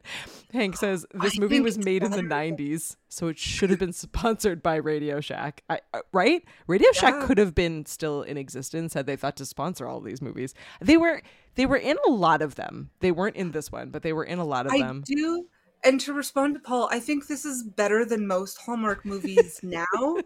[0.53, 2.62] Hank says this movie was made in the better.
[2.63, 6.43] 90s so it should have been sponsored by Radio Shack, I, uh, right?
[6.67, 10.23] Radio Shack could have been still in existence had they thought to sponsor all these
[10.23, 10.55] movies.
[10.81, 11.23] They were
[11.55, 12.91] they were in a lot of them.
[13.01, 15.03] They weren't in this one, but they were in a lot of I them.
[15.05, 15.47] do.
[15.85, 20.17] And to respond to Paul, I think this is better than most Hallmark movies now,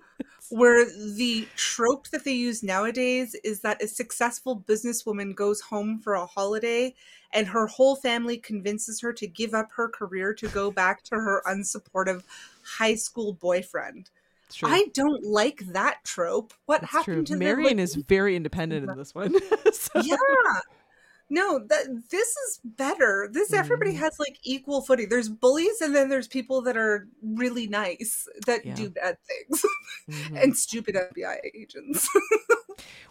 [0.51, 6.15] where the trope that they use nowadays is that a successful businesswoman goes home for
[6.15, 6.95] a holiday
[7.33, 11.17] and her whole family convinces her to give up her career to go back to
[11.17, 12.23] her unsupportive
[12.63, 14.11] high school boyfriend.
[14.53, 14.69] True.
[14.71, 16.55] I don't like that trope.
[16.67, 17.01] What It's true.
[17.01, 19.35] happened to Marion like, is very independent in this one.
[19.73, 20.17] So- yeah
[21.29, 23.97] no that this is better this everybody Mhm.
[23.99, 28.65] has like equal footing there's bullies and then there's people that are really nice that
[28.65, 28.75] Yeah.
[28.75, 29.65] do bad things
[30.11, 30.43] Mhm.
[30.43, 32.09] and stupid fbi agents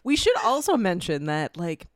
[0.03, 1.87] We should also mention that, like,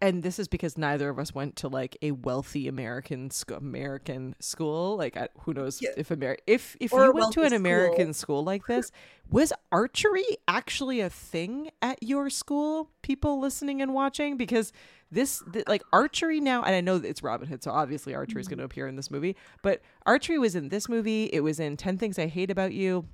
[0.00, 4.36] and this is because neither of us went to like a wealthy American sc- American
[4.40, 4.96] school.
[4.96, 5.90] Like, I, who knows Yeah.
[5.96, 8.36] if Amer if if Or you went to an American school.
[8.38, 8.92] school like this,
[9.28, 12.90] was archery actually a thing at your school?
[13.02, 14.72] People listening and watching because
[15.10, 18.46] this th- like archery now, and I know it's Robin Hood, so obviously archery is
[18.46, 18.50] mm.
[18.50, 19.36] going to appear in this movie.
[19.62, 21.30] But archery was in this movie.
[21.32, 23.06] It was in Ten Things I Hate About You.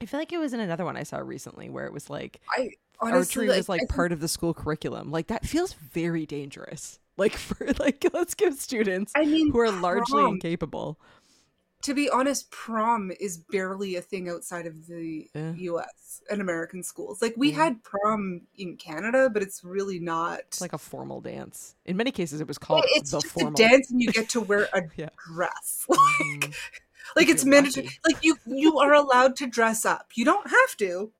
[0.00, 2.40] I feel like it was in another one I saw recently where it was like
[2.50, 2.70] i
[3.00, 5.10] honestly archery was like I think- part of the school curriculum.
[5.10, 6.98] Like that feels very dangerous.
[7.16, 10.34] Like for like let's give students I mean, who are largely prom.
[10.34, 11.00] incapable.
[11.82, 15.52] To be honest prom is barely a thing outside of the Yeah.
[15.52, 17.64] us and american schools like we Yeah.
[17.64, 21.74] had prom in canada but it's really not It's like a formal dance.
[21.84, 23.52] In many cases, it was called it's the just formal.
[23.54, 25.08] a dance and you get to wear a Yeah.
[25.34, 26.54] dress Mhm.
[27.16, 27.98] like If it's you're mandatory lucky.
[28.14, 31.12] like you you are allowed to dress up you don't have to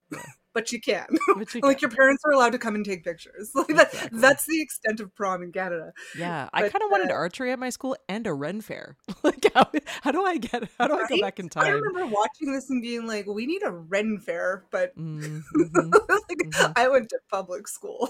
[0.55, 1.91] but you can But you like can.
[1.91, 4.21] your parents are allowed to come and take pictures like that, Exactly.
[4.21, 7.59] that's the extent of prom in canada yeah, I kind of wanted uh, archery at
[7.59, 8.97] my school and a Ren fair.
[9.23, 9.67] like how,
[10.03, 10.69] how do I get?
[10.79, 11.65] How do I go back in time?
[11.65, 15.93] i remember watching this and being like we need a ren fair but Mm, mhm.
[15.93, 16.73] like Mhm.
[16.77, 18.09] i went to public school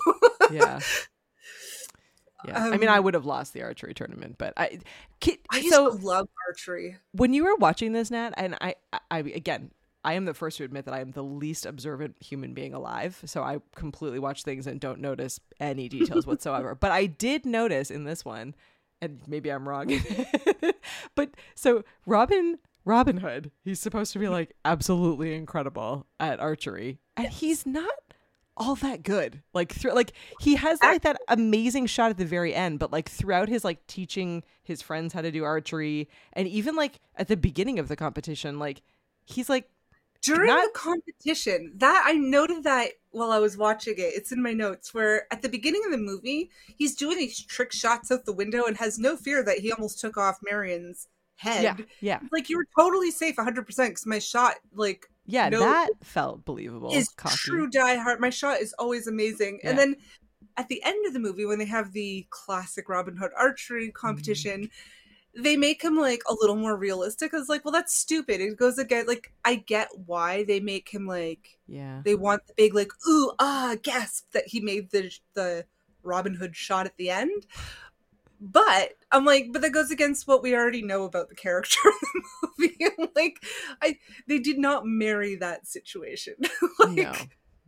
[0.50, 0.80] Yeah.
[2.44, 4.80] Yeah, I mean, I Um, would have lost the archery tournament, but I.
[5.52, 8.98] I used so to love archery when you were watching this, Nat, and I, I,
[9.12, 9.70] I again,
[10.04, 13.20] I am the first to admit that I am the least observant human being alive.
[13.24, 16.74] So I completely watch things and don't notice any details whatsoever.
[16.74, 18.54] But I did notice in this one,
[19.00, 19.92] and maybe I'm wrong,
[21.14, 27.28] but so Robin, Robin Hood, he's supposed to be like absolutely incredible at archery, and
[27.28, 27.90] he's not
[28.56, 29.42] all that good.
[29.54, 33.08] Like through like he has like that amazing shot at the very end, but like
[33.08, 37.36] throughout his like teaching his friends how to do archery and even like at the
[37.36, 38.82] beginning of the competition, like
[39.24, 39.68] he's like
[40.22, 44.42] during Not- the competition that i noted that while i was watching it it's in
[44.42, 48.24] my notes where at the beginning of the movie he's doing these trick shots out
[48.24, 52.20] the window and has no fear that he almost took off marion's head yeah, yeah.
[52.30, 56.92] like you were totally safe 100% because my shot like Yeah, No- that felt believable.
[56.94, 57.34] is cocky.
[57.36, 59.96] true die hard my shot is always amazing and then
[60.56, 63.96] at the end of the movie when they have the classic robin hood archery Mm-hmm.
[65.34, 68.76] They make him like a little more realistic it's like well that's stupid it goes
[68.78, 72.02] again like i get why they make him like Yeah.
[72.04, 75.64] they want the big like ooh ah gasp that he made the the
[76.02, 77.46] robin hood shot at the end
[78.40, 82.22] but i'm like but that goes against what we already know about the character in
[82.42, 83.36] the movie I'm like
[83.80, 86.34] i they did not marry that situation
[86.78, 87.12] like no.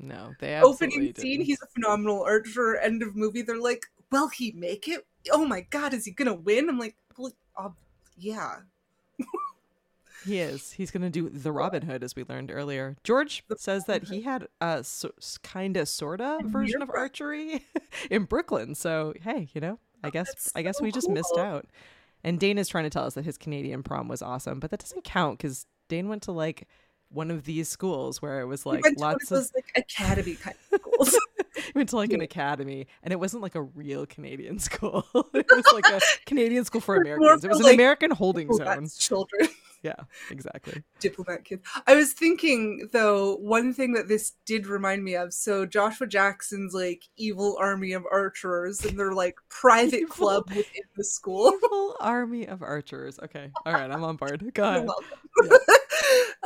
[0.00, 0.32] No.
[0.40, 1.46] They opening scene didn't.
[1.46, 5.60] he's a phenomenal archer end of movie they're like will he make it oh my
[5.60, 7.68] god is he gonna win i'm like well, uh,
[8.16, 8.56] yeah
[10.24, 10.72] He is.
[10.72, 12.96] He's going to do the Robin Hood, as we learned earlier.
[13.04, 15.10] George says that he had a so,
[15.42, 17.66] kind of, sort of version of archery
[18.10, 18.74] in Brooklyn.
[18.74, 21.66] So, hey, you know, I guess that's I guess so we just missed out.
[22.22, 24.80] And Dane is trying to tell us that his Canadian prom was awesome, but that
[24.80, 26.66] doesn't count because Dane went to like
[27.10, 29.66] one of these schools where it was like went to one lots of those like
[29.76, 31.16] academy kind of schools
[31.74, 35.04] went to like an academy and it wasn't like a real Canadian school.
[35.34, 37.44] it was like a Canadian school for Americans.
[37.44, 38.88] It was an like, American holding zone.
[38.98, 39.48] children
[39.82, 39.94] Yeah,
[40.30, 40.82] exactly.
[41.00, 41.62] diplomat kids.
[41.86, 45.32] I was thinking though, one thing that this did remind me of.
[45.32, 50.82] So Joshua Jackson's like evil army of archers, and they're like private Evil- club within
[50.96, 51.52] the school.
[51.62, 53.18] Evil army of archers.
[53.22, 53.50] Okay.
[53.66, 54.50] All right, I'm on board.
[54.54, 54.88] Go ahead.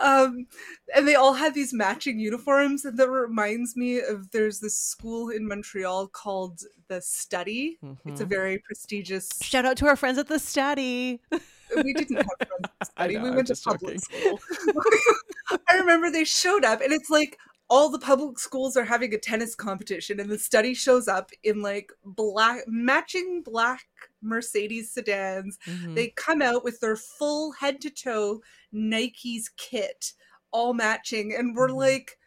[0.03, 0.46] Um,
[0.94, 5.28] and they all had these matching uniforms, and that reminds me of there's this school
[5.30, 7.78] in Montreal called the Study.
[8.05, 8.28] It's a Mhm.
[8.28, 9.28] very prestigious.
[9.42, 11.20] Shout out to our friends at the study.
[11.76, 13.16] We didn't have friends at the Study.
[13.18, 14.40] know, we went to public school.
[15.68, 17.38] I remember they showed up, and it's like
[17.71, 21.61] all the public schools are having a tennis competition, and the Study shows up in
[21.62, 23.85] like black matching black
[24.23, 25.95] Mercedes sedans Mhm.
[25.95, 28.43] they come out with their full head to toe
[28.73, 30.12] Nike's kit,
[30.51, 31.77] all matching, and we're Mhm.
[31.77, 32.19] like,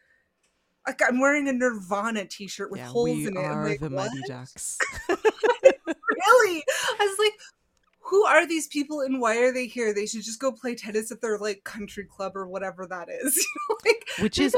[0.87, 3.39] like I'm wearing a Nirvana t-shirt with yeah, holes in it.
[3.39, 4.09] I'm are like, the what?
[4.11, 4.77] Mighty Ducks.
[5.87, 6.63] Really?
[6.99, 7.33] I was like,
[7.99, 9.93] who are these people and why are they here?
[9.93, 13.45] They should just go play tennis at their like country club or whatever that is.
[13.85, 14.55] Like, Which is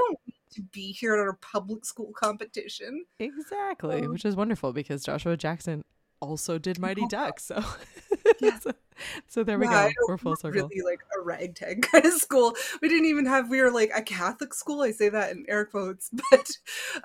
[0.54, 3.06] to be here at a public school competition.
[3.20, 5.84] exactly, Um, which is wonderful because Joshua Jackson
[6.22, 7.44] also did Mighty Ducks.
[7.46, 7.64] So,
[8.40, 8.60] Yeah.
[8.60, 8.72] so,
[9.28, 9.94] so there we Yeah, go.
[10.08, 10.70] We're full circle.
[10.70, 12.56] Really like a ragtag kind of school.
[12.82, 13.50] We didn't even have.
[13.50, 14.82] We were like a Catholic school.
[14.82, 16.48] I say that in air quotes, but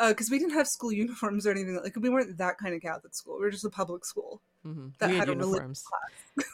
[0.09, 1.78] because we didn't have school uniforms or anything.
[1.82, 3.36] Like we weren't that kind of Catholic school.
[3.36, 4.43] We were just a public school.
[4.66, 4.93] Mhm.
[4.99, 5.84] that we had had uniforms.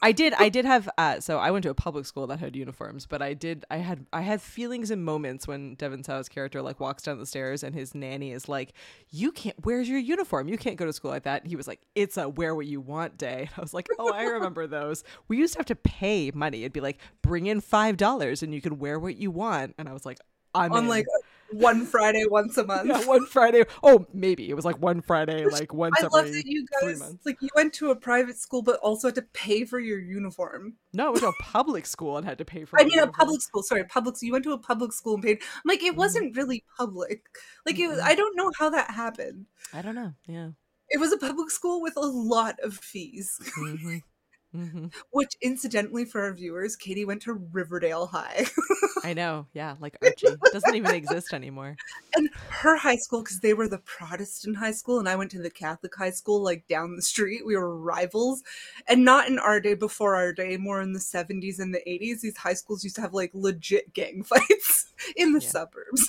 [0.02, 0.34] I did.
[0.34, 0.88] I did have.
[0.98, 3.64] Uh, so I went to a public school that had uniforms, but I did.
[3.70, 4.06] I had.
[4.12, 7.74] I had feelings and moments when Devon Sawa's character like walks down the stairs and
[7.74, 8.74] his nanny is like,
[9.10, 9.56] "You can't.
[9.64, 10.48] Where's your uniform?
[10.48, 12.66] You can't go to school like that." And he was like, "It's a wear what
[12.66, 15.02] you want day." I was like, "Oh, I remember those.
[15.28, 16.60] We used to have to pay money.
[16.62, 19.88] It'd be like, bring in five dollars and you could wear what you want." And
[19.88, 20.18] I was like,
[20.54, 21.06] "I'm on in." like
[21.50, 22.88] one Friday once a month.
[22.88, 23.64] yeah, one Friday.
[23.82, 26.88] Oh, maybe it was like one Friday, like once I every love that you three
[26.92, 27.26] guys months.
[27.26, 30.74] like you went to a private school, but also had to pay for your uniform.
[30.92, 32.80] No, it was a public school and had to pay for.
[32.80, 33.62] I mean, a public school.
[33.62, 34.16] Sorry, public.
[34.20, 35.38] You went to a public school and paid.
[35.54, 37.24] I'm like, it wasn't really public.
[37.66, 39.46] Like, it, was- I don't know how that happened.
[39.72, 40.12] I don't know.
[40.26, 40.48] Yeah.
[40.90, 43.38] It was a public school with a lot of fees.
[43.54, 43.98] hmm
[44.54, 48.46] hmm Which, incidentally, for our viewers, Katie went to Riverdale High,
[49.02, 49.46] I know.
[49.52, 51.78] Yeah, like Archie doesn't even exist anymore.
[52.16, 55.42] and her high school because they were the Protestant high school, and I went to
[55.42, 57.44] the Catholic high school, like down the street.
[57.46, 58.42] We were rivals,
[58.88, 62.20] and not in our day, before our day, more in the '70s and the '80s.
[62.22, 65.50] These high schools used to have like legit gang fights in the Yeah.
[65.50, 66.06] suburbs.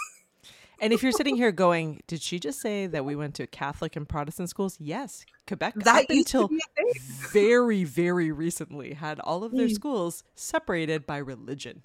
[0.80, 3.96] And if you're sitting here going, "Did she just say that we went to Catholic
[3.96, 6.92] and Protestant schools?" Yes, Quebec That up until be a thing.
[7.32, 9.74] very, very recently had all of their Mm.
[9.76, 11.84] schools separated by religion.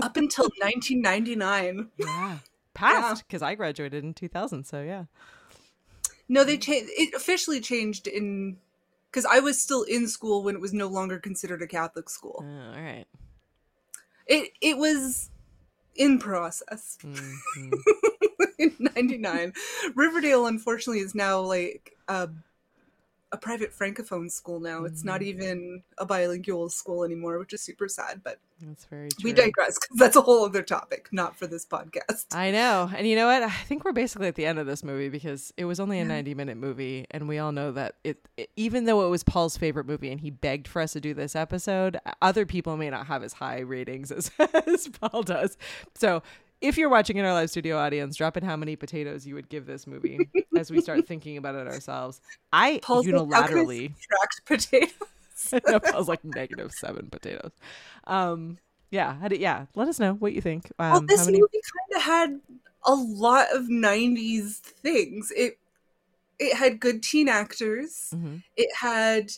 [0.00, 1.90] Up until 1999.
[1.98, 2.38] Yeah,
[2.74, 4.64] passed because I graduated in 2000.
[4.64, 5.04] So yeah.
[6.28, 6.90] No, they changed.
[6.96, 8.56] It officially changed in
[9.10, 12.42] because I was still in school when it was no longer considered a Catholic school.
[12.42, 13.06] Uh, all right.
[14.26, 15.28] It it was
[15.96, 17.72] in process Mhm.
[18.58, 19.52] in '99.
[19.94, 22.28] Riverdale, unfortunately, is now like a,
[23.32, 24.60] a private francophone school.
[24.60, 25.24] Now it's not mm.
[25.24, 28.20] even a bilingual school anymore, which is super sad.
[28.22, 29.30] But That's very true.
[29.30, 32.26] we digress because that's a whole other topic, not for this podcast.
[32.34, 32.90] I know.
[32.94, 33.42] And you know what?
[33.42, 36.04] I think we're basically at the end of this movie because it was only a
[36.04, 37.06] 90 minute movie.
[37.10, 40.20] And we all know that it, it- even though it was Paul's favorite movie and
[40.20, 43.60] he begged for us to do this episode, other people may not have as high
[43.60, 45.56] ratings as, as Paul does.
[45.94, 46.22] So
[46.62, 49.48] if you're watching in our live studio audience, drop in how many potatoes you would
[49.48, 52.20] give this movie as we start thinking about it ourselves.
[52.52, 53.94] I Paul's like, "How can I unilaterally.
[53.98, 55.54] subtract potatoes.
[55.66, 57.50] no, I was like negative seven potatoes.
[58.06, 58.58] Um,
[58.90, 59.66] yeah, do, yeah.
[59.74, 60.70] Let us know what you think.
[60.78, 61.40] Um, well, this many?
[61.40, 61.60] movie
[61.92, 62.40] kind of had
[62.84, 65.32] a lot of '90s things.
[65.36, 65.58] It
[66.38, 68.10] it had good teen actors.
[68.14, 68.42] Mhm.
[68.56, 69.32] It had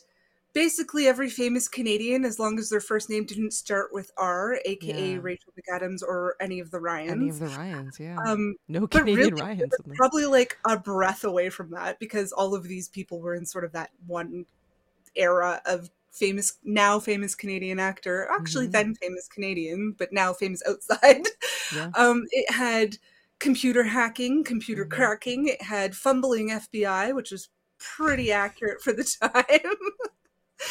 [0.55, 5.13] basically every famous Canadian, as long as their first name didn't start with R, aka
[5.13, 5.19] Yeah.
[5.21, 7.11] Rachel McAdams or any of the Ryans.
[7.13, 7.99] Any of the Ryans?
[8.01, 8.17] Yeah.
[8.27, 9.59] um, no Canadian really, Ryans.
[9.59, 9.97] we're in this.
[9.99, 13.65] probably like a breath away from that because all of these people were in sort
[13.65, 14.47] of that one
[15.17, 18.73] era of famous now famous Canadian actor, actually Mhm.
[18.73, 21.27] then famous Canadian, but now famous outside.
[21.75, 21.91] Yeah.
[21.97, 22.99] Um, it had
[23.41, 24.91] computer hacking, computer Mhm.
[24.91, 25.49] cracking.
[25.49, 27.49] It had fumbling FBI, which was
[27.79, 29.75] pretty accurate for the time.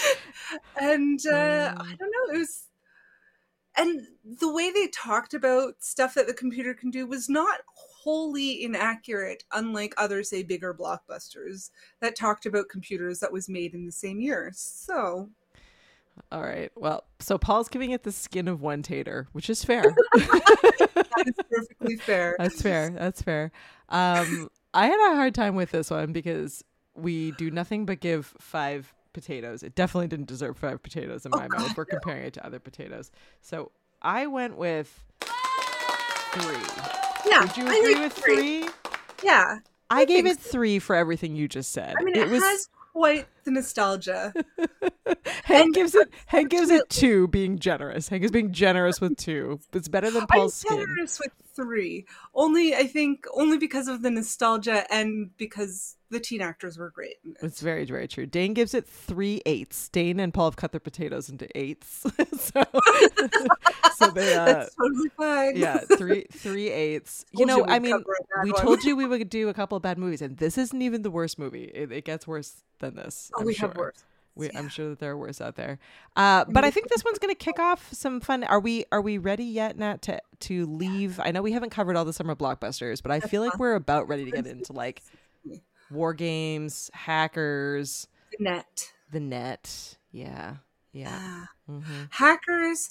[0.79, 1.97] and uh, I Mm.
[1.99, 2.67] don't know, it was.
[3.75, 8.61] And the way they talked about stuff that the computer can do was not wholly
[8.63, 13.91] inaccurate, unlike other, say, bigger blockbusters that talked about computers that was made in the
[13.91, 14.51] same year.
[14.55, 15.31] So,
[16.31, 16.71] All right.
[16.75, 19.99] Well, so Paul's giving it the skin of one tater, which is fair.
[20.13, 22.37] that is perfectly fair.
[22.37, 22.91] That's fair.
[22.91, 23.51] That's fair.
[23.89, 26.63] Um, I had a hard time with this one because
[26.95, 29.63] we do nothing but give five potatoes.
[29.63, 32.59] It definitely didn't deserve five potatoes in Oh, my God, we're comparing it to other
[32.59, 33.11] potatoes.
[33.41, 36.55] So I went with three.
[37.25, 37.41] Yeah.
[37.41, 38.67] Would you I agree with three?
[39.23, 39.59] Yeah.
[39.89, 41.95] I, gave think it three for everything you just said.
[41.99, 44.33] I mean, it, was has quite the nostalgia.
[45.43, 48.07] Hank and gives it Hank gives it two, being generous.
[48.07, 49.59] Hank is being generous with two.
[49.73, 50.77] It's better than I'm Paul's skin.
[50.77, 52.05] generous with three.
[52.33, 57.15] Only, I think, only because of the nostalgia and because the teen actors were great.
[57.23, 57.37] it.
[57.41, 58.25] It's very, very true.
[58.25, 59.89] Dane gives it three eighths.
[59.89, 62.01] Dane and Paul have cut their potatoes into eighths.
[62.37, 62.63] so,
[63.95, 65.57] so they uh That's totally fine.
[65.57, 67.25] yeah, three three eighths.
[67.31, 68.61] You know, you I mean, cover a bad we one.
[68.61, 71.11] told you we would do a couple of bad movies, and this isn't even the
[71.11, 71.65] worst movie.
[71.65, 73.31] It, it gets worse than this.
[73.35, 73.69] Oh, I'm we sure.
[73.69, 74.03] have worse.
[74.35, 75.77] We, I'm sure that there are worse out there.
[76.15, 78.43] Uh, but I think this one's going to kick off some fun.
[78.43, 81.19] Are we Are we ready yet, Nat, to to leave?
[81.19, 84.07] I know we haven't covered all the summer blockbusters, but I feel like we're about
[84.07, 85.03] ready to get into like
[85.91, 88.07] war games, hackers,
[88.37, 88.91] The net.
[89.11, 89.97] the net.
[90.11, 90.55] Yeah,
[90.93, 91.19] yeah.
[91.21, 91.47] Ah.
[91.67, 92.89] hmm Hackers.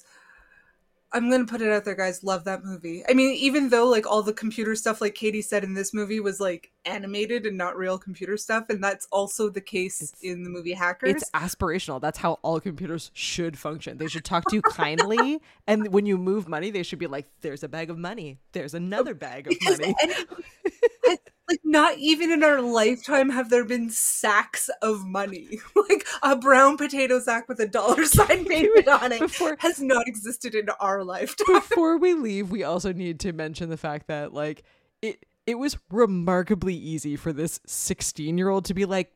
[1.13, 2.23] I'm gonna put it out there, guys.
[2.23, 3.03] Love that movie.
[3.07, 6.19] I mean, even though like all the computer stuff, like Katie said in this movie,
[6.19, 10.43] was like animated and not real computer stuff, and that's also the case It's- in
[10.43, 11.11] the movie Hackers.
[11.11, 12.01] It's aspirational.
[12.01, 13.99] That's how all computers should function.
[13.99, 17.27] They should talk to you kindly, and when you move money, they should be like,
[17.41, 18.39] "There's a bag of money.
[18.53, 19.95] There's another bag of money."
[21.53, 25.59] like not even in our lifetime have there been sacks of money.
[25.89, 30.07] like a brown potato sack with a dollar sign painted on it Before- has not
[30.07, 31.55] existed in our lifetime.
[31.55, 34.63] Before we leave, we also need to mention the fact that like
[35.01, 39.11] it it was remarkably easy for this 16-year-old to be like,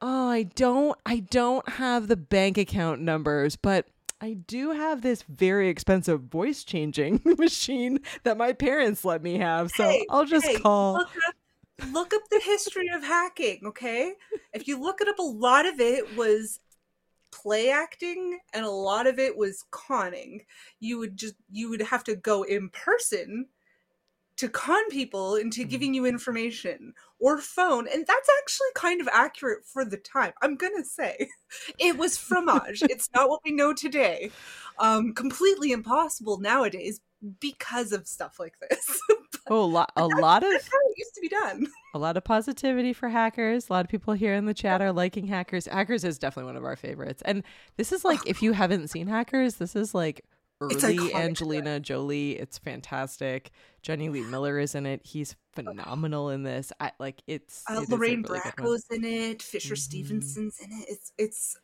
[0.00, 3.86] "Oh, I don't I don't have the bank account numbers, but
[4.20, 9.70] I do have this very expensive voice changing machine that my parents let me have.
[9.72, 11.04] So Hey, I'll just hey, call
[11.90, 14.14] look up the history of hacking, okay?
[14.52, 16.60] If you look it up, a lot of it was
[17.30, 20.42] play acting and a lot of it was conning.
[20.80, 23.46] You would just you would have to go in person
[24.36, 29.64] to con people into giving you information or phone and that's actually kind of accurate
[29.64, 31.28] for the time i'm gonna say
[31.78, 34.30] it was fromage it's not what we know today
[34.78, 37.00] um completely impossible nowadays
[37.40, 39.00] because of stuff like this
[39.50, 40.56] Oh, a lot, a lot of how
[40.90, 43.68] it used to be done a lot of positivity for hackers.
[43.68, 45.66] A lot of people here in the chat are liking hackers.
[45.66, 47.22] Hackers is definitely one of our favorites.
[47.26, 47.42] And
[47.76, 50.24] this is like, if you haven't seen hackers, this is like
[50.60, 52.38] early Angelina Jolie.
[52.38, 53.50] It's fantastic.
[53.82, 55.02] Jonny Lee Miller is in it.
[55.04, 56.72] He's phenomenal in this.
[56.80, 59.78] I like it's uh, it lorraine really bracco's in it fisher Mhm.
[59.78, 61.56] stevenson's in it it's it's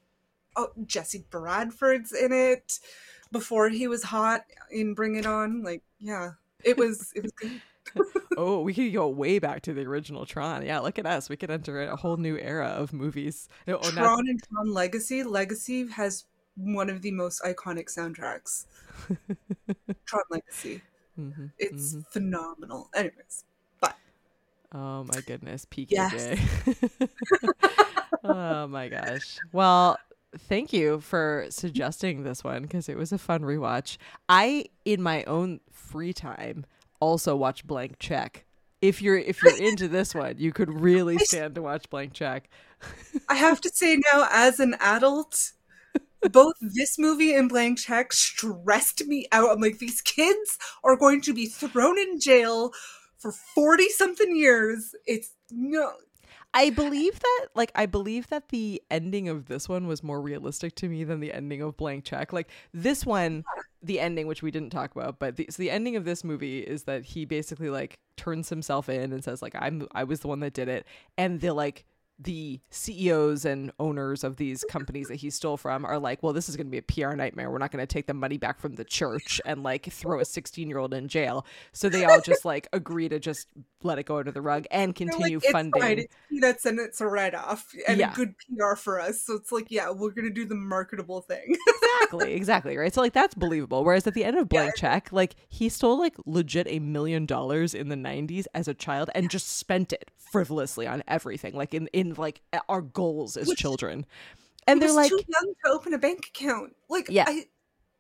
[0.57, 2.81] oh jesse bradford's in it
[3.33, 6.31] before he was hot in bring it on like yeah
[6.65, 7.61] it was it was good
[8.37, 10.65] Oh, we could go way back to the original Tron.
[10.65, 11.29] Yeah, look at us.
[11.31, 13.49] We could enter a whole new era of movies.
[13.67, 15.23] Oh, now- Tron and Tron Legacy.
[15.25, 16.25] Legacy has
[16.55, 18.67] one of the most iconic soundtracks.
[20.07, 20.83] Tron Legacy.
[21.19, 22.07] Mhm, It's mhm.
[22.09, 22.91] phenomenal.
[22.95, 23.45] Anyways,
[23.81, 23.97] but
[24.73, 25.91] Oh my goodness, PKJ.
[25.91, 26.39] Yes.
[28.25, 29.39] oh my gosh.
[29.53, 29.99] Well,
[30.37, 33.97] thank you for suggesting this one because it was a fun rewatch.
[34.29, 36.67] I, in my own free time,
[37.01, 38.45] also watch Blank Check.
[38.81, 42.49] If you're if you're into this one, you could really stand to watch Blank Check.
[43.29, 45.53] I have to say now, as an adult,
[46.31, 49.51] both this movie and Blank Check stressed me out.
[49.51, 52.73] I'm like, these kids are going to be thrown in jail
[53.19, 54.95] for 40 something years.
[55.07, 55.93] It's no.
[56.55, 60.75] I believe that like I believe that the ending of this one was more realistic
[60.77, 62.33] to me than the ending of Blank Check.
[62.33, 63.45] Like this one,
[63.83, 66.61] the ending which we didn't talk about, but the, so the ending of this movie
[66.61, 70.29] is that he basically like turns himself in and says like I'm I was the
[70.29, 70.87] one that did it
[71.17, 71.85] and the like
[72.19, 76.49] the CEOs and owners of these companies that he stole from are like, well, this
[76.49, 77.51] is going to be a PR nightmare.
[77.51, 80.25] We're not going to take the money back from the church and like throw a
[80.25, 81.47] 16 year old in jail.
[81.73, 83.47] So they all just like agree to just
[83.85, 85.81] let it go under the rug and continue like, funding.
[85.81, 85.99] fine.
[86.01, 88.13] It's peanuts and it's a write off and Yeah.
[88.13, 89.23] a good PR for us.
[89.23, 91.57] So it's like, yeah, we're gonna do the marketable thing.
[91.69, 92.93] exactly, exactly, right?
[92.93, 93.85] So like that's believable.
[93.85, 97.75] Whereas at the end of Blank Check, like he stole like legit a million dollars
[97.75, 101.89] in the '90s as a child and just spent it frivolously on everything, like in
[101.93, 104.07] in like our goals as Which- children.
[104.67, 106.77] And they're like, too young to open a bank account.
[106.91, 107.25] Like, Yeah.
[107.27, 107.47] I,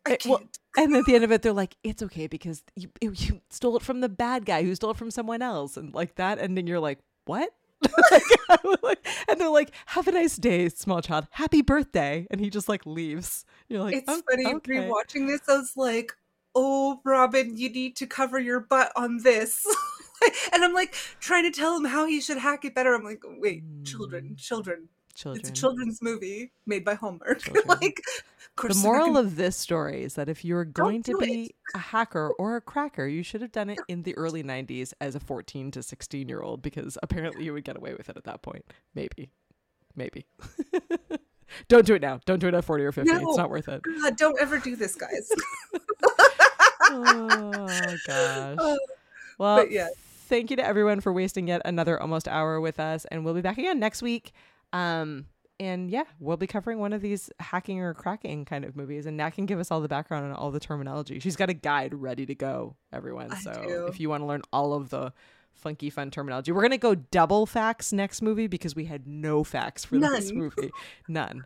[0.06, 0.58] I It- well, can't.
[0.76, 3.82] and at the end of it, they're like, it's okay because you you stole it
[3.82, 6.80] from the bad guy who stole it from someone else, and like that ending, you're
[6.80, 7.50] like, what?
[8.10, 11.26] Like, I was like- and they're like, "Have a nice day, small child.
[11.30, 13.44] Happy birthday!" And he just like leaves.
[13.68, 15.40] You're like, it's "Oh, funny okay." rewatching this.
[15.48, 16.12] I was like,
[16.54, 19.64] "Oh, Robin, you need to cover your butt on this."
[20.52, 22.94] and I'm like trying to tell him how he should hack it better.
[22.94, 24.38] I'm like, "Wait, children, Mm.
[24.38, 25.40] children, Children.
[25.40, 27.42] It's a children's movie made by Hallmark.
[27.66, 28.00] Like,
[28.56, 31.52] the moral gonna- of this story is that if you're going to be it.
[31.74, 35.16] a hacker or a cracker, you should have done it in the early 90s as
[35.16, 38.22] a 14 to 16 year old because apparently you would get away with it at
[38.24, 38.64] that point.
[38.94, 39.30] Maybe.
[39.96, 40.26] Maybe.
[41.66, 42.20] Don't do it now.
[42.24, 43.10] Don't do it at 40 or 50.
[43.12, 43.28] No.
[43.28, 43.80] It's not worth it.
[44.00, 45.32] God, don't ever do this, guys.
[46.90, 47.66] Oh,
[48.06, 48.56] gosh.
[48.58, 48.78] Oh,
[49.38, 49.88] Well, yeah.
[50.28, 53.04] Thank you to everyone for wasting yet another almost hour with us.
[53.06, 54.32] And we'll be back again next week.
[54.72, 55.26] Um,
[55.60, 59.06] and yeah, we'll be covering one of these hacking or cracking kind of movies.
[59.06, 61.18] And Nat can give us all the background and all the terminology.
[61.18, 63.32] She's got a guide ready to go, everyone.
[63.32, 63.86] I so do.
[63.86, 65.12] if you want to learn all of the
[65.54, 69.42] funky, fun terminology, we're going to go double facts next movie because we had no
[69.42, 70.70] facts for this movie.
[71.08, 71.44] None.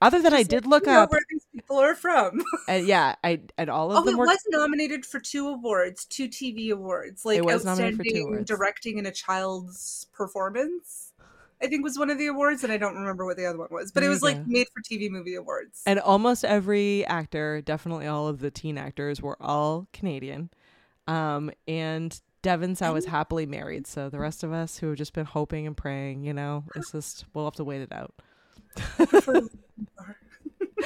[0.00, 2.44] Other than I did look you know up, where these people are from.
[2.68, 6.04] and yeah, I and all of Oh, them it were was nominated for two awards,
[6.04, 11.12] two TV awards, like It was nominated for two outstanding directing in a child's performance.
[11.60, 13.68] I think was one of the awards, and I don't remember what the other one
[13.72, 15.82] was, but it was like made for TV movie awards.
[15.86, 20.50] And almost every actor, definitely all of the teen actors, were all Canadian.
[21.08, 23.88] Um, and Devon Sawa is happily married.
[23.88, 26.92] So the rest of us who have just been hoping and praying, you know, it's
[26.92, 28.14] just, we'll have to wait it out.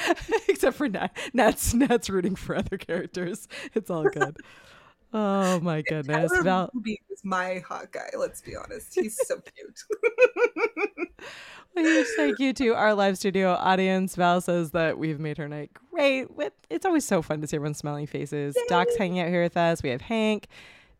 [0.47, 1.15] Except for Nat.
[1.33, 3.47] Nat's, Nat's rooting for other characters.
[3.73, 4.37] It's all good.
[5.13, 6.31] Oh my goodness.
[6.31, 8.09] Tyler Val, Ruby is my hot guy.
[8.17, 9.83] Let's be honest, he's so cute.
[11.75, 14.15] huge thank you to our live studio audience.
[14.15, 16.31] Val says that we've made her night great.
[16.35, 18.57] With It's always so fun to see everyone's smiling faces.
[18.67, 19.83] Doc's hanging out here with us.
[19.83, 20.47] We have Hank.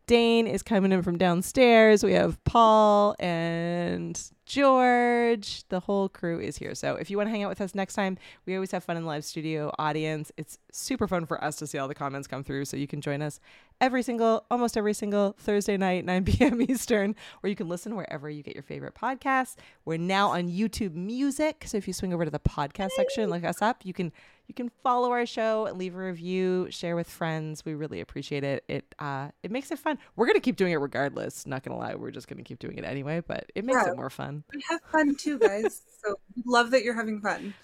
[0.06, 2.04] Dane is coming in from downstairs.
[2.04, 5.64] We have Paul and George.
[5.68, 6.74] The whole crew is here.
[6.74, 8.96] So if you want to hang out with us next time, we always have fun
[8.96, 10.30] in the live studio audience.
[10.36, 12.66] It's super fun for us to see all the comments come through.
[12.66, 13.40] So you can join us
[13.84, 16.62] every single, almost every single Thursday night, 9 p.m.
[16.62, 19.56] Eastern, or you can listen wherever you get your favorite podcasts.
[19.84, 21.64] We're now on YouTube Music.
[21.66, 24.10] So if you swing over to the podcast section, look us up, you can
[24.46, 27.64] you can follow our show and leave a review, share with friends.
[27.64, 28.64] We really appreciate it.
[28.68, 29.98] It uh it makes it fun.
[30.16, 31.46] We're gonna keep doing it regardless.
[31.46, 33.92] Not gonna lie, we're just gonna keep doing it anyway, but it makes Yeah.
[33.92, 34.44] it more fun.
[34.54, 35.82] we have fun too, guys.
[36.04, 37.54] So love that you're having fun.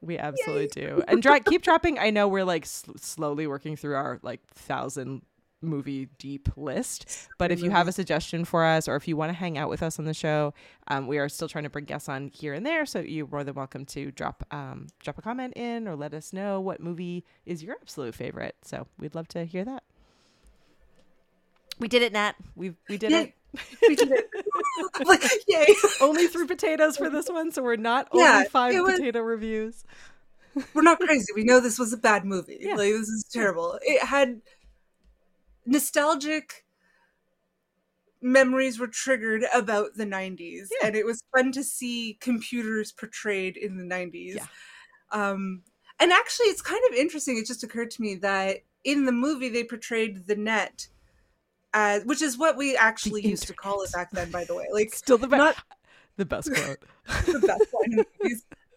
[0.00, 1.00] We absolutely do.
[1.06, 2.00] And dra- keep dropping.
[2.00, 5.22] I know we're like sl- slowly working through our like thousand
[5.64, 7.28] movie deep list.
[7.38, 9.68] But if you have a suggestion for us, or if you want to hang out
[9.68, 10.54] with us on the show,
[10.88, 12.86] um, we are still trying to bring guests on here and there.
[12.86, 16.32] So you're more than welcome to drop um, drop a comment in, or let us
[16.32, 18.56] know what movie is your absolute favorite.
[18.62, 19.82] So we'd love to hear that.
[21.78, 22.34] We did it, Nat.
[22.54, 23.22] We we did Yay.
[23.22, 23.34] it.
[23.88, 24.28] We did it.
[25.06, 25.66] like, yay.
[26.00, 29.84] Only three potatoes for this one, so we're not Yeah, only five was- potato reviews.
[30.72, 31.32] We're not crazy.
[31.34, 32.58] We know this was a bad movie.
[32.60, 32.76] Yeah.
[32.76, 33.76] Like this is terrible.
[33.82, 34.40] It had
[35.66, 36.64] nostalgic
[38.20, 40.86] memories were triggered about the 90s Yeah.
[40.88, 44.36] and it was fun to see computers portrayed in the 90s.
[44.36, 44.46] Yeah.
[45.10, 45.62] Um
[46.00, 49.48] and actually it's kind of interesting it just occurred to me that in the movie
[49.50, 50.88] they portrayed the net
[51.74, 54.54] as which is what we actually The used to call it back then by the
[54.54, 54.66] way.
[54.72, 55.38] Like Still the best.
[55.38, 55.56] not
[56.16, 56.78] the best quote.
[57.26, 58.04] the best line.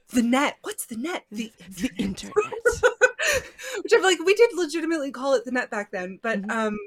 [0.10, 0.56] The net.
[0.64, 1.26] What's the net?
[1.32, 2.36] The the internet.
[3.84, 6.52] Which I'm like, we did legitimately call it the net back then, but Mhm.
[6.52, 6.80] um,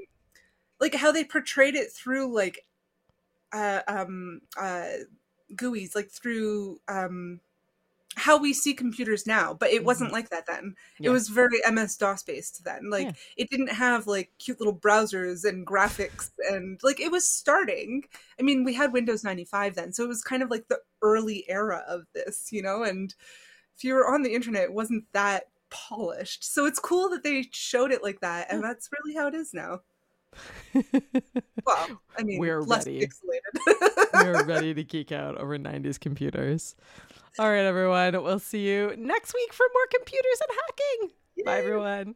[0.80, 2.64] like how they portrayed it through like,
[3.53, 4.88] uh, um, uh,
[5.55, 7.41] GUIs, like through um,
[8.16, 9.55] how we see computers now.
[9.55, 10.74] But it wasn't like that then.
[10.74, 11.05] Mm-hmm.
[11.05, 11.11] Yeah.
[11.11, 12.91] It was very MS DOS based then.
[12.91, 13.12] Like Yeah.
[13.36, 18.05] it didn't have like cute little browsers and graphics and like it was starting.
[18.38, 21.45] I mean, we had Windows 95 then, so it was kind of like the early
[21.49, 23.14] era of this, you know, and
[23.76, 26.45] if you were on the internet, it wasn't that polished.
[26.45, 29.55] So it's cool that they showed it like that, and that's really how it is
[29.55, 29.81] now.
[31.66, 33.07] Well, I mean, We're less ready.
[34.14, 36.75] We're ready to geek out over 90s computers.
[37.39, 38.14] All right, everyone.
[38.23, 41.11] We'll see you next week for more computers and hacking.
[41.45, 42.14] Bye, everyone.